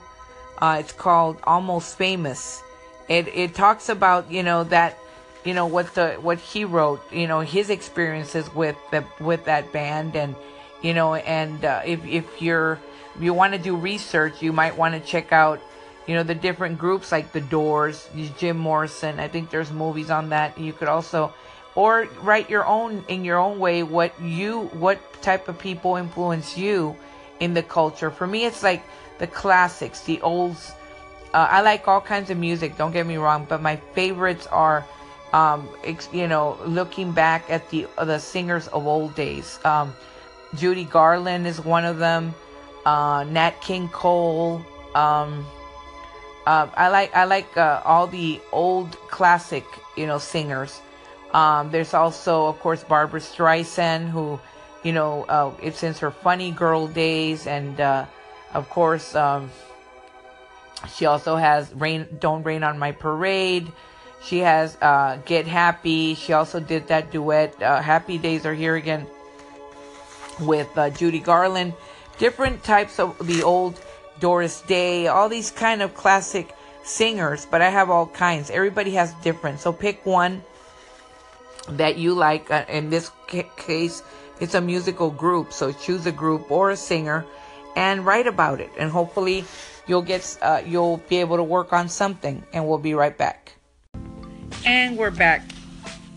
Uh, 0.59 0.77
it's 0.79 0.91
called 0.91 1.37
Almost 1.43 1.97
Famous. 1.97 2.63
It, 3.07 3.27
it 3.27 3.53
talks 3.53 3.89
about, 3.89 4.31
you 4.31 4.43
know, 4.43 4.63
that 4.65 4.97
you 5.45 5.53
know 5.53 5.67
what 5.67 5.93
the 5.93 6.13
what 6.13 6.39
he 6.39 6.65
wrote 6.65 6.99
you 7.13 7.27
know 7.27 7.39
his 7.39 7.69
experiences 7.69 8.51
with 8.55 8.75
the 8.89 9.05
with 9.19 9.45
that 9.45 9.71
band 9.71 10.15
and 10.15 10.35
you 10.81 10.93
know 10.93 11.13
and 11.13 11.63
uh, 11.63 11.81
if 11.85 12.03
if 12.05 12.41
you're 12.41 12.79
if 13.15 13.21
you 13.21 13.33
want 13.33 13.53
to 13.53 13.59
do 13.59 13.75
research 13.75 14.41
you 14.41 14.51
might 14.51 14.75
want 14.75 14.95
to 14.95 14.99
check 14.99 15.31
out 15.31 15.61
you 16.07 16.15
know 16.15 16.23
the 16.23 16.35
different 16.35 16.77
groups 16.77 17.11
like 17.11 17.31
the 17.31 17.41
doors 17.41 18.09
jim 18.37 18.57
morrison. 18.57 19.19
I 19.19 19.27
think 19.27 19.49
there's 19.49 19.71
movies 19.71 20.09
on 20.09 20.29
that. 20.29 20.57
You 20.57 20.73
could 20.73 20.87
also 20.87 21.33
or 21.75 22.07
write 22.21 22.49
your 22.49 22.65
own 22.65 23.03
in 23.07 23.25
your 23.25 23.37
own 23.37 23.59
way 23.59 23.83
what 23.83 24.19
you 24.21 24.63
what 24.73 24.99
type 25.21 25.47
of 25.47 25.59
people 25.59 25.95
influence 25.95 26.57
you 26.57 26.95
in 27.39 27.53
the 27.53 27.63
culture. 27.63 28.09
For 28.11 28.27
me 28.27 28.45
it's 28.45 28.63
like 28.63 28.83
the 29.19 29.27
classics 29.27 30.01
the 30.01 30.21
olds 30.21 30.73
uh, 31.33 31.47
i 31.49 31.61
like 31.61 31.87
all 31.87 32.01
kinds 32.01 32.29
of 32.29 32.37
music 32.37 32.77
don't 32.77 32.91
get 32.91 33.05
me 33.05 33.17
wrong 33.17 33.45
but 33.47 33.61
my 33.61 33.75
favorites 33.93 34.47
are 34.47 34.85
um, 35.35 35.67
you 36.13 36.27
know, 36.27 36.57
looking 36.65 37.11
back 37.11 37.49
at 37.49 37.69
the 37.69 37.87
the 37.97 38.19
singers 38.19 38.67
of 38.69 38.87
old 38.87 39.15
days. 39.15 39.59
Um, 39.65 39.93
Judy 40.55 40.85
Garland 40.85 41.45
is 41.45 41.59
one 41.59 41.83
of 41.83 41.97
them. 41.97 42.33
Uh, 42.85 43.25
Nat 43.25 43.59
King 43.61 43.89
Cole. 43.89 44.63
Um, 44.95 45.45
uh, 46.47 46.67
I 46.75 46.87
like 46.87 47.13
I 47.13 47.25
like 47.25 47.57
uh, 47.57 47.81
all 47.83 48.07
the 48.07 48.39
old 48.53 48.97
classic 49.09 49.65
you 49.97 50.07
know 50.07 50.19
singers. 50.19 50.79
Um, 51.33 51.69
there's 51.69 51.93
also 51.93 52.45
of 52.45 52.57
course 52.61 52.85
Barbra 52.85 53.19
Streisand 53.19 54.09
who 54.09 54.39
you 54.83 54.93
know 54.93 55.25
uh, 55.27 55.51
it's 55.61 55.79
since 55.79 55.99
her 55.99 56.11
funny 56.11 56.51
girl 56.51 56.87
days 56.87 57.45
and 57.45 57.81
uh, 57.81 58.05
of 58.55 58.67
course 58.71 59.13
um, 59.13 59.51
she 60.95 61.05
also 61.05 61.35
has 61.35 61.71
rain 61.75 62.07
don't 62.19 62.41
rain 62.41 62.63
on 62.63 62.79
my 62.79 62.91
parade 62.91 63.71
she 64.25 64.39
has 64.39 64.75
uh, 64.81 65.19
Get 65.25 65.45
Happy. 65.45 66.15
She 66.15 66.33
also 66.33 66.59
did 66.59 66.87
that 66.87 67.11
duet, 67.11 67.61
uh, 67.61 67.79
Happy 67.79 68.17
Days 68.17 68.45
Are 68.45 68.55
Here 68.55 68.75
Again, 68.75 69.05
with 70.39 70.75
uh, 70.75 70.89
Judy 70.89 71.19
Garland. 71.19 71.73
Different 72.17 72.63
types 72.63 72.99
of 72.99 73.15
the 73.27 73.43
old 73.43 73.79
Doris 74.19 74.61
Day, 74.61 75.07
all 75.07 75.29
these 75.29 75.51
kind 75.51 75.83
of 75.83 75.93
classic 75.93 76.55
singers, 76.83 77.45
but 77.45 77.61
I 77.61 77.69
have 77.69 77.91
all 77.91 78.07
kinds. 78.07 78.49
Everybody 78.49 78.91
has 78.91 79.13
different. 79.21 79.59
So 79.59 79.71
pick 79.71 80.03
one 80.07 80.43
that 81.69 81.97
you 81.97 82.15
like. 82.15 82.49
Uh, 82.49 82.65
in 82.67 82.89
this 82.89 83.11
case, 83.27 84.01
it's 84.39 84.55
a 84.55 84.61
musical 84.61 85.11
group. 85.11 85.53
So 85.53 85.71
choose 85.71 86.05
a 86.07 86.11
group 86.11 86.49
or 86.49 86.71
a 86.71 86.77
singer 86.77 87.25
and 87.75 88.05
write 88.05 88.27
about 88.27 88.61
it. 88.61 88.71
And 88.77 88.91
hopefully 88.91 89.45
you'll 89.87 90.01
get, 90.01 90.37
uh, 90.41 90.61
you'll 90.65 90.97
be 91.09 91.17
able 91.17 91.37
to 91.37 91.43
work 91.43 91.73
on 91.73 91.89
something. 91.89 92.43
And 92.53 92.67
we'll 92.67 92.77
be 92.77 92.93
right 92.93 93.17
back. 93.17 93.53
And 94.65 94.97
we're 94.97 95.11
back 95.11 95.43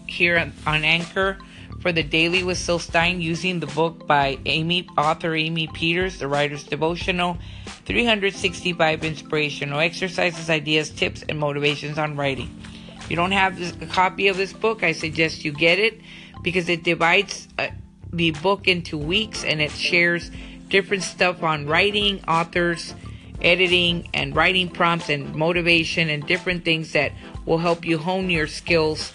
here 0.07 0.53
on, 0.67 0.85
Anchor 0.85 1.39
for 1.81 1.93
the 1.93 2.03
Daily 2.03 2.43
with 2.43 2.59
Syl 2.59 2.79
Stein 2.79 3.21
using 3.21 3.61
the 3.61 3.67
book 3.69 4.07
by 4.07 4.39
Amy, 4.47 4.89
author 4.97 5.35
Amy 5.35 5.69
Peters, 5.69 6.19
the 6.19 6.27
writer's 6.27 6.65
devotional, 6.65 7.39
365 7.85 9.05
inspirational 9.05 9.79
exercises, 9.79 10.51
ideas, 10.51 10.91
tips, 10.91 11.23
and 11.29 11.39
motivations 11.39 11.97
on 11.99 12.17
writing. 12.17 12.51
If 12.99 13.11
you 13.11 13.17
don't 13.17 13.33
have 13.33 13.59
this, 13.59 13.73
a 13.81 13.87
copy 13.87 14.29
of 14.29 14.37
this 14.37 14.53
book, 14.53 14.83
I 14.83 14.93
suggest 14.93 15.45
you 15.45 15.53
get 15.53 15.79
it 15.79 16.01
because 16.43 16.69
it 16.69 16.83
divides 16.83 17.49
uh, 17.59 17.69
the 18.13 18.33
book 18.33 18.67
into 18.67 18.99
weeks 18.99 19.45
and 19.45 19.61
it 19.61 19.71
shares 19.71 20.31
different 20.69 21.03
stuff 21.03 21.43
on 21.43 21.67
writing, 21.67 22.23
authors, 22.27 22.95
editing, 23.41 24.09
and 24.15 24.35
writing 24.35 24.69
prompts 24.69 25.09
and 25.09 25.35
motivation 25.35 26.09
and 26.09 26.27
different 26.27 26.65
things 26.65 26.93
that 26.93 27.13
will 27.47 27.59
help 27.59 27.85
you 27.85 27.99
hone 27.99 28.31
your 28.31 28.47
skills 28.47 29.13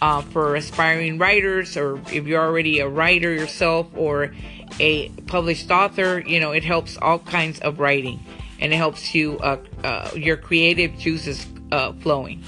uh, 0.00 0.20
for 0.20 0.56
aspiring 0.56 1.18
writers, 1.18 1.76
or 1.76 2.00
if 2.12 2.26
you're 2.26 2.42
already 2.42 2.80
a 2.80 2.88
writer 2.88 3.32
yourself 3.32 3.86
or 3.94 4.34
a 4.78 5.08
published 5.26 5.70
author, 5.70 6.22
you 6.26 6.40
know, 6.40 6.52
it 6.52 6.64
helps 6.64 6.96
all 6.98 7.18
kinds 7.18 7.60
of 7.60 7.80
writing 7.80 8.20
and 8.58 8.72
it 8.72 8.76
helps 8.76 9.14
you, 9.14 9.38
uh, 9.38 9.58
uh, 9.84 10.10
your 10.14 10.36
creative 10.36 10.96
juices 10.98 11.46
uh, 11.72 11.92
flowing. 11.94 12.42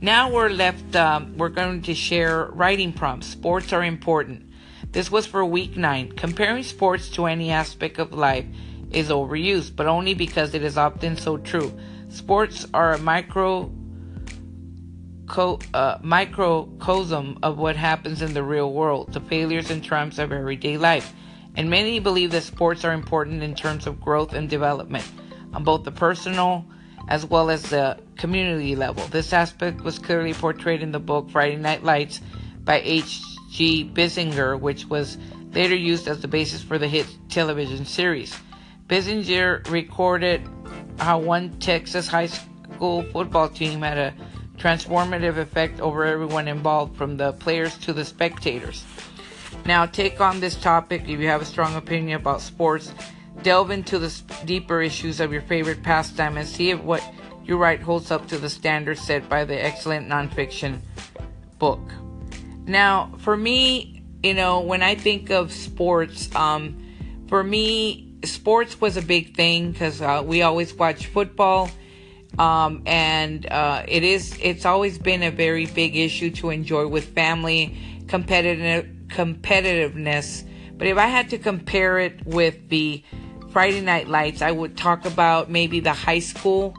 Now 0.00 0.30
we're 0.30 0.50
left, 0.50 0.94
um, 0.96 1.36
we're 1.36 1.48
going 1.48 1.82
to 1.82 1.94
share 1.94 2.46
writing 2.46 2.92
prompts. 2.92 3.26
Sports 3.28 3.72
are 3.72 3.84
important. 3.84 4.42
This 4.94 5.10
was 5.10 5.26
for 5.26 5.44
week 5.44 5.76
nine. 5.76 6.12
Comparing 6.12 6.62
sports 6.62 7.10
to 7.10 7.26
any 7.26 7.50
aspect 7.50 7.98
of 7.98 8.12
life 8.12 8.46
is 8.92 9.08
overused, 9.08 9.74
but 9.74 9.86
only 9.86 10.14
because 10.14 10.54
it 10.54 10.62
is 10.62 10.78
often 10.78 11.16
so 11.16 11.36
true. 11.36 11.76
Sports 12.10 12.64
are 12.72 12.92
a 12.92 12.98
micro 12.98 13.72
co- 15.26 15.58
uh, 15.74 15.98
microcosm 16.00 17.40
of 17.42 17.58
what 17.58 17.74
happens 17.74 18.22
in 18.22 18.34
the 18.34 18.42
real 18.44 18.72
world, 18.72 19.12
the 19.12 19.18
failures 19.18 19.68
and 19.68 19.82
triumphs 19.82 20.20
of 20.20 20.30
everyday 20.30 20.78
life. 20.78 21.12
And 21.56 21.68
many 21.68 21.98
believe 21.98 22.30
that 22.30 22.44
sports 22.44 22.84
are 22.84 22.92
important 22.92 23.42
in 23.42 23.56
terms 23.56 23.88
of 23.88 24.00
growth 24.00 24.32
and 24.32 24.48
development 24.48 25.10
on 25.52 25.64
both 25.64 25.82
the 25.82 25.90
personal 25.90 26.66
as 27.08 27.26
well 27.26 27.50
as 27.50 27.64
the 27.64 27.98
community 28.16 28.76
level. 28.76 29.04
This 29.08 29.32
aspect 29.32 29.80
was 29.80 29.98
clearly 29.98 30.34
portrayed 30.34 30.82
in 30.82 30.92
the 30.92 31.00
book 31.00 31.30
Friday 31.30 31.56
Night 31.56 31.82
Lights 31.82 32.20
by 32.62 32.80
H.G. 33.54 33.92
Bissinger, 33.94 34.58
which 34.58 34.86
was 34.86 35.16
later 35.52 35.76
used 35.76 36.08
as 36.08 36.20
the 36.20 36.26
basis 36.26 36.60
for 36.60 36.76
the 36.76 36.88
hit 36.88 37.06
television 37.28 37.84
series. 37.84 38.36
Bissinger 38.88 39.70
recorded 39.70 40.42
how 40.98 41.20
one 41.20 41.56
Texas 41.60 42.08
high 42.08 42.26
school 42.26 43.04
football 43.04 43.48
team 43.48 43.82
had 43.82 43.96
a 43.96 44.14
transformative 44.56 45.36
effect 45.36 45.80
over 45.80 46.04
everyone 46.04 46.48
involved, 46.48 46.96
from 46.96 47.16
the 47.16 47.32
players 47.34 47.78
to 47.78 47.92
the 47.92 48.04
spectators. 48.04 48.84
Now, 49.64 49.86
take 49.86 50.20
on 50.20 50.40
this 50.40 50.56
topic 50.56 51.02
if 51.02 51.20
you 51.20 51.28
have 51.28 51.42
a 51.42 51.46
strong 51.46 51.76
opinion 51.76 52.20
about 52.20 52.40
sports. 52.40 52.92
Delve 53.44 53.70
into 53.70 54.00
the 54.00 54.12
deeper 54.44 54.82
issues 54.82 55.20
of 55.20 55.32
your 55.32 55.42
favorite 55.42 55.82
pastime 55.84 56.38
and 56.38 56.48
see 56.48 56.70
if 56.70 56.80
what 56.80 57.04
you 57.44 57.56
write 57.56 57.82
holds 57.82 58.10
up 58.10 58.26
to 58.28 58.38
the 58.38 58.50
standards 58.50 59.00
set 59.00 59.28
by 59.28 59.44
the 59.44 59.64
excellent 59.64 60.08
nonfiction 60.08 60.80
book. 61.60 61.80
Now, 62.66 63.12
for 63.18 63.36
me, 63.36 64.02
you 64.22 64.34
know, 64.34 64.60
when 64.60 64.82
I 64.82 64.94
think 64.94 65.30
of 65.30 65.52
sports, 65.52 66.34
um, 66.34 66.80
for 67.28 67.42
me, 67.42 68.14
sports 68.24 68.80
was 68.80 68.96
a 68.96 69.02
big 69.02 69.36
thing 69.36 69.72
because 69.72 70.00
uh, 70.00 70.22
we 70.24 70.42
always 70.42 70.72
watch 70.74 71.06
football. 71.06 71.70
Um, 72.38 72.82
and 72.86 73.46
uh, 73.46 73.84
it 73.86 74.02
is 74.02 74.36
it's 74.42 74.64
always 74.64 74.98
been 74.98 75.22
a 75.22 75.30
very 75.30 75.66
big 75.66 75.96
issue 75.96 76.30
to 76.32 76.50
enjoy 76.50 76.86
with 76.88 77.14
family 77.14 77.76
competitive 78.08 78.90
competitiveness 79.06 80.44
but 80.76 80.88
if 80.88 80.98
i 80.98 81.06
had 81.06 81.30
to 81.30 81.38
compare 81.38 82.00
it 82.00 82.26
with 82.26 82.68
the 82.70 83.04
friday 83.50 83.80
night 83.80 84.08
lights 84.08 84.42
i 84.42 84.50
would 84.50 84.76
talk 84.76 85.04
about 85.04 85.48
maybe 85.48 85.78
the 85.78 85.92
high 85.92 86.18
school 86.18 86.74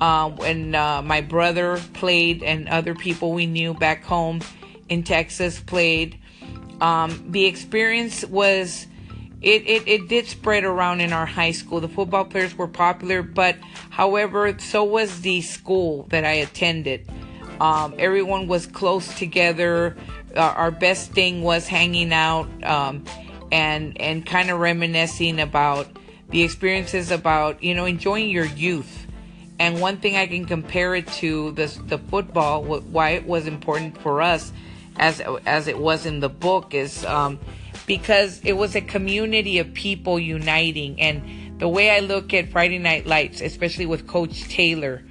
uh, 0.00 0.28
when 0.28 0.74
uh, 0.74 1.00
my 1.02 1.20
brother 1.20 1.80
played 1.94 2.42
and 2.42 2.68
other 2.68 2.94
people 2.94 3.32
we 3.32 3.46
knew 3.46 3.72
back 3.74 4.02
home 4.04 4.40
in 4.88 5.02
texas 5.02 5.60
played 5.60 6.18
um, 6.80 7.24
the 7.30 7.46
experience 7.46 8.24
was 8.24 8.86
it, 9.42 9.66
it, 9.66 9.86
it 9.86 10.08
did 10.08 10.26
spread 10.26 10.64
around 10.64 11.00
in 11.00 11.12
our 11.12 11.26
high 11.26 11.52
school. 11.52 11.80
The 11.80 11.88
football 11.88 12.24
players 12.24 12.56
were 12.56 12.68
popular, 12.68 13.22
but 13.22 13.56
however, 13.90 14.58
so 14.58 14.82
was 14.84 15.20
the 15.20 15.40
school 15.42 16.06
that 16.10 16.24
I 16.24 16.32
attended. 16.32 17.08
Um, 17.60 17.94
everyone 17.98 18.48
was 18.48 18.66
close 18.66 19.16
together. 19.18 19.96
Uh, 20.34 20.40
our 20.40 20.70
best 20.70 21.12
thing 21.12 21.42
was 21.42 21.66
hanging 21.66 22.12
out 22.12 22.48
um, 22.64 23.04
and 23.52 23.98
and 24.00 24.26
kind 24.26 24.50
of 24.50 24.58
reminiscing 24.58 25.40
about 25.40 25.86
the 26.30 26.42
experiences 26.42 27.10
about 27.10 27.62
you 27.62 27.74
know 27.74 27.84
enjoying 27.84 28.28
your 28.28 28.44
youth. 28.44 29.06
And 29.58 29.80
one 29.80 29.98
thing 29.98 30.16
I 30.16 30.26
can 30.26 30.44
compare 30.44 30.94
it 30.94 31.06
to 31.14 31.52
the 31.52 31.66
the 31.86 31.98
football, 31.98 32.64
why 32.64 33.10
it 33.10 33.26
was 33.26 33.46
important 33.46 33.96
for 34.02 34.20
us, 34.20 34.52
as 34.98 35.20
as 35.44 35.68
it 35.68 35.78
was 35.78 36.06
in 36.06 36.20
the 36.20 36.28
book, 36.28 36.74
is 36.74 37.04
um, 37.04 37.38
because 37.86 38.40
it 38.44 38.54
was 38.54 38.74
a 38.74 38.80
community 38.80 39.58
of 39.58 39.72
people 39.74 40.18
uniting. 40.18 41.00
And 41.00 41.60
the 41.60 41.68
way 41.68 41.90
I 41.90 42.00
look 42.00 42.34
at 42.34 42.50
Friday 42.50 42.78
Night 42.78 43.06
Lights, 43.06 43.40
especially 43.40 43.86
with 43.86 44.06
Coach 44.06 44.44
Taylor, 44.44 45.02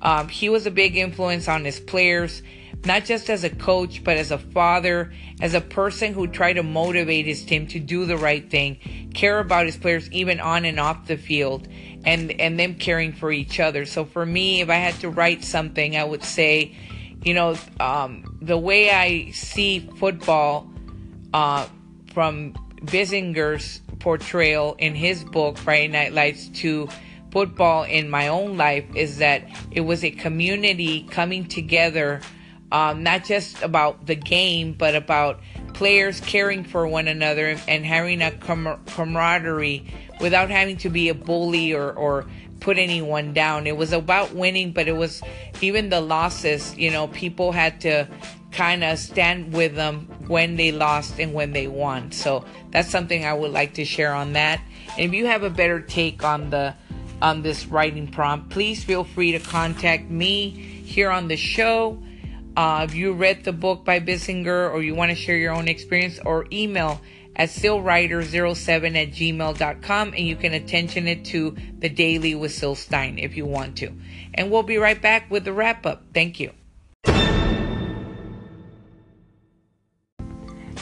um, 0.00 0.28
he 0.28 0.48
was 0.48 0.66
a 0.66 0.70
big 0.70 0.96
influence 0.96 1.48
on 1.48 1.64
his 1.64 1.80
players, 1.80 2.42
not 2.84 3.04
just 3.04 3.28
as 3.30 3.42
a 3.42 3.50
coach, 3.50 4.04
but 4.04 4.16
as 4.16 4.30
a 4.30 4.38
father, 4.38 5.12
as 5.40 5.54
a 5.54 5.60
person 5.60 6.14
who 6.14 6.28
tried 6.28 6.52
to 6.54 6.62
motivate 6.62 7.26
his 7.26 7.44
team 7.44 7.66
to 7.68 7.80
do 7.80 8.04
the 8.04 8.16
right 8.16 8.48
thing, 8.48 9.10
care 9.14 9.40
about 9.40 9.66
his 9.66 9.76
players 9.76 10.10
even 10.12 10.38
on 10.38 10.64
and 10.64 10.78
off 10.78 11.06
the 11.06 11.16
field, 11.16 11.66
and 12.04 12.30
and 12.40 12.60
them 12.60 12.76
caring 12.76 13.12
for 13.12 13.32
each 13.32 13.58
other. 13.58 13.84
So 13.84 14.04
for 14.04 14.24
me, 14.24 14.60
if 14.60 14.68
I 14.68 14.76
had 14.76 14.94
to 15.00 15.10
write 15.10 15.42
something, 15.42 15.96
I 15.96 16.04
would 16.04 16.22
say, 16.22 16.76
you 17.22 17.34
know, 17.34 17.56
um, 17.80 18.38
the 18.40 18.58
way 18.58 18.90
I 18.90 19.30
see 19.32 19.80
football. 19.80 20.70
Uh, 21.32 21.66
from 22.18 22.52
Bissinger's 22.84 23.80
portrayal 24.00 24.74
in 24.80 24.94
his 24.94 25.22
book 25.22 25.56
Friday 25.56 25.86
Night 25.86 26.12
Lights 26.12 26.48
to 26.48 26.88
football 27.30 27.84
in 27.84 28.10
my 28.10 28.26
own 28.26 28.56
life 28.56 28.84
is 28.96 29.18
that 29.18 29.48
it 29.70 29.82
was 29.82 30.02
a 30.02 30.10
community 30.10 31.02
coming 31.10 31.46
together, 31.46 32.20
um, 32.72 33.04
not 33.04 33.24
just 33.24 33.62
about 33.62 34.06
the 34.06 34.16
game, 34.16 34.72
but 34.72 34.96
about 34.96 35.40
players 35.74 36.20
caring 36.20 36.64
for 36.64 36.88
one 36.88 37.06
another 37.06 37.56
and 37.68 37.84
having 37.86 38.20
a 38.20 38.32
camaraderie 38.32 39.86
without 40.20 40.50
having 40.50 40.76
to 40.78 40.88
be 40.88 41.08
a 41.08 41.14
bully 41.14 41.72
or, 41.72 41.92
or 41.92 42.26
put 42.60 42.78
anyone 42.78 43.32
down. 43.32 43.66
It 43.66 43.76
was 43.76 43.92
about 43.92 44.34
winning, 44.34 44.72
but 44.72 44.88
it 44.88 44.96
was 44.96 45.22
even 45.60 45.88
the 45.88 46.00
losses, 46.00 46.76
you 46.76 46.90
know, 46.90 47.08
people 47.08 47.52
had 47.52 47.80
to 47.82 48.08
kind 48.50 48.82
of 48.82 48.98
stand 48.98 49.52
with 49.52 49.74
them 49.74 50.06
when 50.26 50.56
they 50.56 50.72
lost 50.72 51.18
and 51.18 51.34
when 51.34 51.52
they 51.52 51.68
won. 51.68 52.10
So 52.12 52.44
that's 52.70 52.90
something 52.90 53.24
I 53.24 53.34
would 53.34 53.52
like 53.52 53.74
to 53.74 53.84
share 53.84 54.14
on 54.14 54.32
that. 54.32 54.60
And 54.96 55.00
if 55.00 55.12
you 55.12 55.26
have 55.26 55.42
a 55.42 55.50
better 55.50 55.80
take 55.80 56.24
on 56.24 56.50
the 56.50 56.74
on 57.20 57.42
this 57.42 57.66
writing 57.66 58.06
prompt, 58.06 58.50
please 58.50 58.84
feel 58.84 59.02
free 59.02 59.32
to 59.32 59.40
contact 59.40 60.08
me 60.08 60.50
here 60.50 61.10
on 61.10 61.28
the 61.28 61.36
show. 61.36 62.00
Uh, 62.56 62.86
if 62.88 62.94
you 62.94 63.12
read 63.12 63.44
the 63.44 63.52
book 63.52 63.84
by 63.84 64.00
Bissinger 64.00 64.72
or 64.72 64.82
you 64.82 64.94
want 64.94 65.10
to 65.10 65.16
share 65.16 65.36
your 65.36 65.52
own 65.52 65.68
experience, 65.68 66.18
or 66.24 66.46
email 66.52 67.00
at 67.38 67.48
stillwriter07 67.48 68.96
at 68.96 69.10
gmail.com 69.12 70.08
and 70.08 70.26
you 70.26 70.36
can 70.36 70.54
attention 70.54 71.06
it 71.06 71.24
to 71.26 71.56
the 71.78 71.88
daily 71.88 72.34
with 72.34 72.52
Syl 72.52 72.74
Stein 72.74 73.18
if 73.18 73.36
you 73.36 73.46
want 73.46 73.76
to. 73.78 73.92
And 74.34 74.50
we'll 74.50 74.64
be 74.64 74.76
right 74.76 75.00
back 75.00 75.30
with 75.30 75.44
the 75.44 75.52
wrap 75.52 75.86
up. 75.86 76.02
Thank 76.12 76.40
you. 76.40 76.52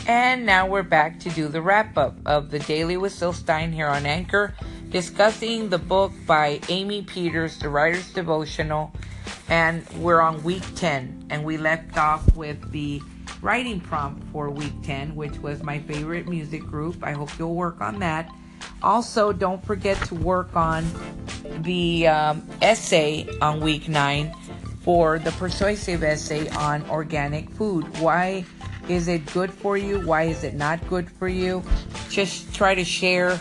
And 0.09 0.47
now 0.47 0.69
we're 0.69 0.85
back 0.85 1.19
to 1.21 1.31
do 1.31 1.49
the 1.49 1.61
wrap 1.61 1.99
up 1.99 2.17
of 2.27 2.53
the 2.53 2.61
Daily 2.61 2.97
with 2.97 3.13
Syl 3.13 3.33
Stein 3.33 3.73
here 3.73 3.89
on 3.89 4.07
Anchor, 4.07 4.55
discussing 4.89 5.69
the 5.69 5.79
book 5.79 6.13
by 6.29 6.61
Amy 6.69 7.03
Peters, 7.03 7.59
The 7.59 7.69
Writer's 7.69 8.13
Devotional. 8.13 8.93
And 9.49 9.85
we're 9.97 10.21
on 10.21 10.45
week 10.45 10.63
10, 10.77 11.27
and 11.31 11.45
we 11.45 11.57
left 11.57 11.99
off 11.99 12.37
with 12.37 12.71
the 12.71 13.03
writing 13.47 13.79
prompt 13.79 14.21
for 14.33 14.51
week 14.51 14.73
10, 14.83 15.15
which 15.15 15.39
was 15.39 15.63
my 15.63 15.79
favorite 15.79 16.27
music 16.27 16.63
group. 16.63 16.97
I 17.05 17.13
hope 17.13 17.31
you'll 17.39 17.55
work 17.55 17.81
on 17.81 18.01
that. 18.01 18.29
Also, 18.83 19.33
don't 19.33 19.65
forget 19.65 19.97
to 20.07 20.17
work 20.17 20.57
on 20.57 20.85
the 21.61 22.09
um, 22.09 22.45
essay 22.61 23.25
on 23.41 23.61
week 23.61 23.89
9 23.89 24.35
for 24.81 25.21
the 25.21 25.31
persuasive 25.31 26.03
essay 26.03 26.49
on 26.57 26.83
organic 26.91 27.49
food. 27.51 27.85
Why 28.01 28.45
is 28.89 29.07
it 29.07 29.25
good 29.33 29.53
for 29.53 29.77
you? 29.77 30.01
Why 30.01 30.25
is 30.25 30.43
it 30.43 30.55
not 30.55 30.85
good 30.89 31.09
for 31.09 31.29
you? 31.29 31.63
Just 32.09 32.53
try 32.53 32.75
to 32.75 32.85
share 32.85 33.41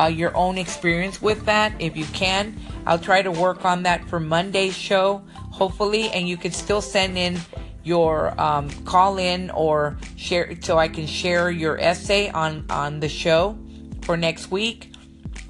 uh, 0.00 0.06
your 0.06 0.36
own 0.36 0.58
experience 0.58 1.22
with 1.22 1.44
that 1.46 1.72
if 1.78 1.96
you 1.96 2.06
can. 2.06 2.58
I'll 2.86 2.98
try 2.98 3.22
to 3.22 3.30
work 3.30 3.64
on 3.64 3.84
that 3.84 4.04
for 4.08 4.18
Monday's 4.18 4.76
show, 4.76 5.22
hopefully, 5.52 6.10
and 6.10 6.28
you 6.28 6.36
can 6.36 6.50
still 6.50 6.82
send 6.82 7.16
in 7.16 7.38
your 7.84 8.38
um, 8.40 8.70
call 8.84 9.18
in 9.18 9.50
or 9.50 9.96
share 10.16 10.56
so 10.60 10.78
I 10.78 10.88
can 10.88 11.06
share 11.06 11.50
your 11.50 11.78
essay 11.78 12.30
on 12.30 12.64
on 12.70 13.00
the 13.00 13.08
show 13.08 13.58
for 14.02 14.16
next 14.16 14.50
week, 14.50 14.92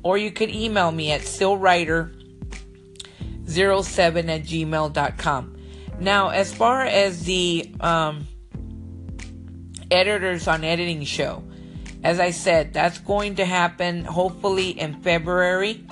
or 0.03 0.19
you 0.19 0.31
could 0.31 0.51
email 0.51 0.91
me 0.91 1.13
at 1.13 1.23
stillwriter07 1.23 2.11
at 3.47 4.43
gmail.com. 4.43 5.57
Now, 6.01 6.29
as 6.31 6.53
far 6.53 6.83
as 6.83 7.25
the 7.25 7.73
um, 7.81 8.27
editors 9.95 10.49
on 10.49 10.65
editing 10.65 11.05
show. 11.05 11.43
As 12.03 12.21
I 12.21 12.31
said, 12.31 12.75
that's 12.75 12.99
going 12.99 13.37
to 13.37 13.45
happen 13.45 14.05
hopefully 14.05 14.71
in 14.71 15.01
February. 15.01 15.87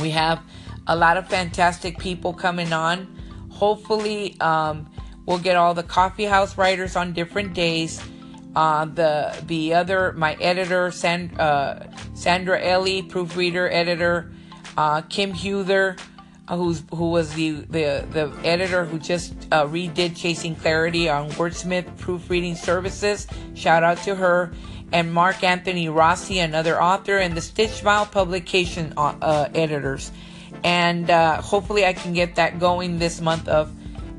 We 0.00 0.10
have 0.10 0.40
a 0.86 0.94
lot 0.94 1.16
of 1.16 1.28
fantastic 1.28 1.98
people 1.98 2.32
coming 2.32 2.72
on. 2.72 3.16
Hopefully, 3.50 4.38
um, 4.40 4.88
we'll 5.28 5.38
get 5.38 5.56
all 5.56 5.74
the 5.74 5.82
coffee 5.82 6.24
house 6.24 6.56
writers 6.56 6.96
on 6.96 7.12
different 7.12 7.52
days. 7.52 8.00
Uh, 8.56 8.86
the 8.86 9.36
the 9.46 9.74
other 9.74 10.12
my 10.12 10.32
editor 10.40 10.90
Sand, 10.90 11.38
uh, 11.38 11.84
Sandra 12.14 12.60
Ellie, 12.60 13.02
proofreader 13.02 13.70
editor, 13.70 14.32
uh, 14.78 15.02
Kim 15.02 15.32
Huther, 15.32 15.96
uh, 16.48 16.56
who's 16.56 16.82
who 16.94 17.10
was 17.10 17.34
the 17.34 17.50
the 17.68 18.06
the 18.10 18.32
editor 18.42 18.86
who 18.86 18.98
just 18.98 19.34
uh, 19.52 19.66
redid 19.66 20.16
Chasing 20.16 20.56
Clarity 20.56 21.10
on 21.10 21.30
Wordsmith 21.32 21.98
Proofreading 21.98 22.56
Services. 22.56 23.28
Shout 23.54 23.84
out 23.84 23.98
to 23.98 24.14
her 24.14 24.50
and 24.90 25.12
Mark 25.12 25.44
Anthony 25.44 25.90
Rossi, 25.90 26.38
another 26.38 26.82
author, 26.82 27.18
and 27.18 27.36
the 27.36 27.42
Stitched 27.42 27.74
Smile 27.74 28.06
publication 28.06 28.94
uh, 28.96 29.50
editors. 29.54 30.10
And 30.64 31.10
hopefully, 31.10 31.84
I 31.84 31.92
can 31.92 32.14
get 32.14 32.36
that 32.36 32.58
going 32.58 32.98
this 32.98 33.20
month 33.20 33.46
of 33.46 33.70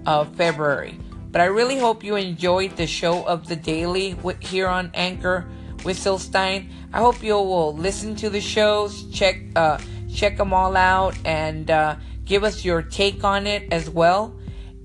of 0.06 0.36
February. 0.36 1.00
But 1.32 1.42
I 1.42 1.46
really 1.46 1.78
hope 1.78 2.04
you 2.04 2.16
enjoyed 2.16 2.76
the 2.76 2.88
show 2.88 3.24
of 3.26 3.48
the 3.48 3.56
daily 3.56 4.16
with, 4.16 4.42
here 4.42 4.68
on 4.68 4.92
Anchor 4.94 5.48
with 5.84 5.98
Syl 5.98 6.18
Stein. 6.18 6.72
I 6.92 7.00
hope 7.00 7.22
you 7.24 7.34
will 7.34 7.76
listen 7.76 8.16
to 8.18 8.30
the 8.30 8.42
shows, 8.42 9.10
check 9.12 9.38
uh, 9.56 9.78
check 10.12 10.38
them 10.38 10.54
all 10.54 10.76
out, 10.76 11.16
and 11.24 11.70
uh, 11.70 11.96
Give 12.30 12.44
us 12.44 12.64
your 12.64 12.84
take 12.84 13.24
on 13.24 13.48
it 13.48 13.74
as 13.74 13.90
well. 13.90 14.36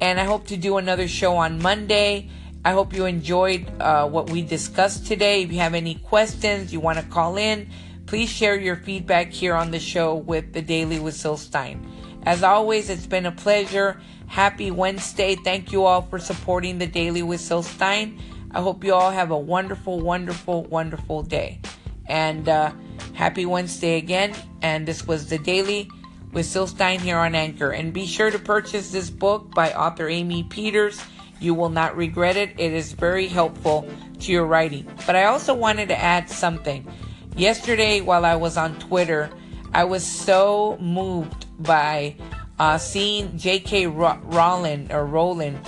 And 0.01 0.19
I 0.19 0.25
hope 0.25 0.47
to 0.47 0.57
do 0.57 0.79
another 0.79 1.07
show 1.07 1.37
on 1.37 1.61
Monday. 1.61 2.31
I 2.65 2.73
hope 2.73 2.95
you 2.95 3.05
enjoyed 3.05 3.71
uh, 3.83 4.09
what 4.09 4.31
we 4.31 4.41
discussed 4.41 5.07
today. 5.07 5.43
If 5.43 5.53
you 5.53 5.59
have 5.59 5.75
any 5.75 5.97
questions, 5.97 6.73
you 6.73 6.81
want 6.81 6.99
to 6.99 7.05
call 7.05 7.37
in, 7.37 7.69
please 8.07 8.31
share 8.31 8.59
your 8.59 8.77
feedback 8.77 9.31
here 9.31 9.55
on 9.55 9.71
the 9.71 9.79
show 9.79 10.15
with 10.15 10.55
the 10.55 10.63
Daily 10.63 10.99
with 10.99 11.15
Syl 11.15 11.37
Stein. 11.37 11.87
As 12.27 12.43
always, 12.43 12.89
it's 12.89 13.07
been 13.07 13.27
a 13.27 13.33
pleasure. 13.33 14.01
Happy 14.29 14.71
Wednesday. 14.71 15.37
Thank 15.37 15.73
you 15.73 15.85
all 15.85 16.03
for 16.03 16.19
supporting 16.19 16.79
the 16.79 16.87
Daily 16.87 17.23
with 17.23 17.41
Syl 17.41 17.63
Stein. 17.63 18.19
I 18.51 18.61
hope 18.63 18.83
you 18.83 18.95
all 18.95 19.11
have 19.11 19.31
a 19.31 19.39
wonderful, 19.39 20.01
wonderful, 20.01 20.65
wonderful 20.65 21.23
day. 21.23 21.61
And 22.07 22.49
uh, 22.49 22.73
happy 23.13 23.45
Wednesday 23.45 23.99
again. 23.99 24.35
And 24.63 24.87
this 24.87 25.07
was 25.07 25.29
the 25.29 25.39
Daily 25.39 25.91
with 26.33 26.47
Syl 26.47 26.67
Stein 26.67 27.01
here 27.01 27.19
on 27.19 27.35
Anchor. 27.35 27.71
And 27.71 27.93
be 27.93 28.07
sure 28.07 28.31
to 28.31 28.39
purchase 28.39 28.91
this 28.91 29.11
book 29.11 29.55
by 29.55 29.75
author 29.75 30.09
Amy 30.09 30.45
Peters. 30.45 31.03
You 31.41 31.53
will 31.53 31.69
not 31.69 31.95
regret 31.95 32.37
it. 32.37 32.59
It 32.59 32.73
is 32.73 32.93
very 32.93 33.29
helpful 33.29 33.87
to 34.21 34.33
your 34.33 34.47
writing. 34.47 34.91
But 35.07 35.17
I 35.17 35.25
also 35.25 35.53
wanted 35.53 35.89
to 35.89 36.01
add 36.01 36.31
something. 36.31 36.91
Yesterday, 37.37 38.01
while 38.01 38.25
I 38.25 38.37
was 38.37 38.57
on 38.57 38.79
Twitter, 38.79 39.29
I 39.75 39.85
was 39.85 40.07
so 40.07 40.79
moved 40.81 41.44
by 41.59 42.17
uh, 42.59 42.79
seeing 42.79 43.37
J.K. 43.37 43.87
Rowling 43.87 44.93
or 44.93 45.07
Rowling 45.07 45.59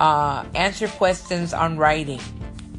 uh, 0.00 0.44
answer 0.54 0.88
questions 0.88 1.52
on 1.52 1.76
writing, 1.78 2.20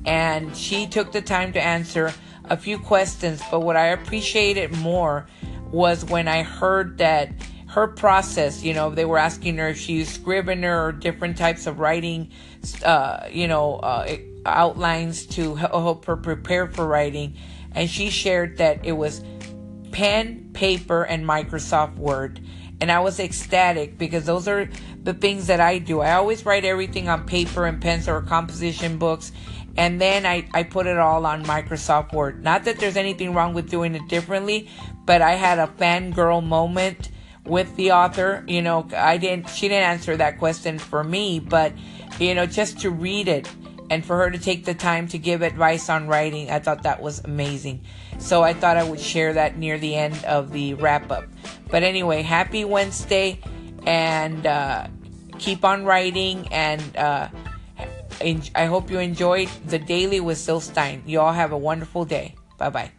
and 0.05 0.55
she 0.55 0.87
took 0.87 1.11
the 1.11 1.21
time 1.21 1.53
to 1.53 1.61
answer 1.61 2.13
a 2.45 2.57
few 2.57 2.77
questions. 2.77 3.41
But 3.49 3.61
what 3.61 3.77
I 3.77 3.87
appreciated 3.87 4.75
more 4.77 5.27
was 5.71 6.05
when 6.05 6.27
I 6.27 6.43
heard 6.43 6.97
that 6.99 7.31
her 7.67 7.87
process, 7.87 8.63
you 8.63 8.73
know, 8.73 8.91
they 8.91 9.05
were 9.05 9.17
asking 9.17 9.57
her 9.57 9.69
if 9.69 9.79
she 9.79 9.93
used 9.93 10.11
Scrivener 10.11 10.85
or 10.85 10.91
different 10.91 11.37
types 11.37 11.65
of 11.65 11.79
writing, 11.79 12.29
uh, 12.85 13.27
you 13.31 13.47
know, 13.47 13.77
uh, 13.77 14.15
outlines 14.45 15.25
to 15.25 15.55
help 15.55 16.05
her 16.05 16.15
prepare 16.15 16.67
for 16.67 16.85
writing. 16.85 17.35
And 17.71 17.89
she 17.89 18.11
shared 18.11 18.57
that 18.57 18.85
it 18.85 18.91
was 18.91 19.23
pen, 19.93 20.49
paper, 20.53 21.03
and 21.03 21.25
Microsoft 21.25 21.95
Word. 21.95 22.41
And 22.81 22.91
I 22.91 22.99
was 22.99 23.19
ecstatic 23.19 23.97
because 23.97 24.25
those 24.25 24.47
are 24.49 24.67
the 25.01 25.13
things 25.13 25.47
that 25.47 25.61
I 25.61 25.77
do. 25.77 26.01
I 26.01 26.13
always 26.15 26.45
write 26.45 26.65
everything 26.65 27.07
on 27.07 27.25
paper 27.25 27.65
and 27.65 27.81
pencil 27.81 28.15
or 28.15 28.21
composition 28.21 28.97
books. 28.97 29.31
And 29.77 30.01
then 30.01 30.25
I, 30.25 30.47
I 30.53 30.63
put 30.63 30.87
it 30.87 30.97
all 30.97 31.25
on 31.25 31.45
Microsoft 31.45 32.11
Word. 32.11 32.43
Not 32.43 32.65
that 32.65 32.79
there's 32.79 32.97
anything 32.97 33.33
wrong 33.33 33.53
with 33.53 33.69
doing 33.69 33.95
it 33.95 34.07
differently, 34.09 34.67
but 35.05 35.21
I 35.21 35.35
had 35.35 35.59
a 35.59 35.67
fangirl 35.67 36.43
moment 36.43 37.09
with 37.45 37.73
the 37.75 37.91
author. 37.91 38.43
You 38.47 38.61
know, 38.61 38.87
I 38.95 39.17
didn't, 39.17 39.49
she 39.49 39.69
didn't 39.69 39.89
answer 39.89 40.17
that 40.17 40.37
question 40.37 40.77
for 40.77 41.03
me, 41.03 41.39
but, 41.39 41.73
you 42.19 42.35
know, 42.35 42.45
just 42.45 42.81
to 42.81 42.89
read 42.89 43.27
it 43.27 43.49
and 43.89 44.05
for 44.05 44.17
her 44.17 44.29
to 44.29 44.37
take 44.37 44.65
the 44.65 44.73
time 44.73 45.07
to 45.09 45.17
give 45.17 45.41
advice 45.41 45.89
on 45.89 46.07
writing, 46.07 46.49
I 46.49 46.59
thought 46.59 46.83
that 46.83 47.01
was 47.01 47.19
amazing. 47.23 47.81
So 48.19 48.43
I 48.43 48.53
thought 48.53 48.77
I 48.77 48.83
would 48.83 48.99
share 48.99 49.33
that 49.33 49.57
near 49.57 49.77
the 49.77 49.95
end 49.95 50.23
of 50.25 50.51
the 50.51 50.73
wrap 50.75 51.11
up. 51.11 51.25
But 51.69 51.83
anyway, 51.83 52.21
happy 52.21 52.65
Wednesday 52.65 53.39
and 53.85 54.45
uh, 54.45 54.87
keep 55.39 55.65
on 55.65 55.85
writing. 55.85 56.47
And 56.51 56.81
uh, 56.95 57.29
I 58.55 58.65
hope 58.65 58.89
you 58.89 58.99
enjoyed 58.99 59.49
the 59.65 59.79
daily 59.79 60.19
with 60.19 60.37
Syl 60.37 60.59
Stein. 60.59 61.03
You 61.05 61.19
all 61.19 61.33
have 61.33 61.51
a 61.51 61.57
wonderful 61.57 62.05
day. 62.05 62.35
Bye 62.57 62.69
bye. 62.69 62.91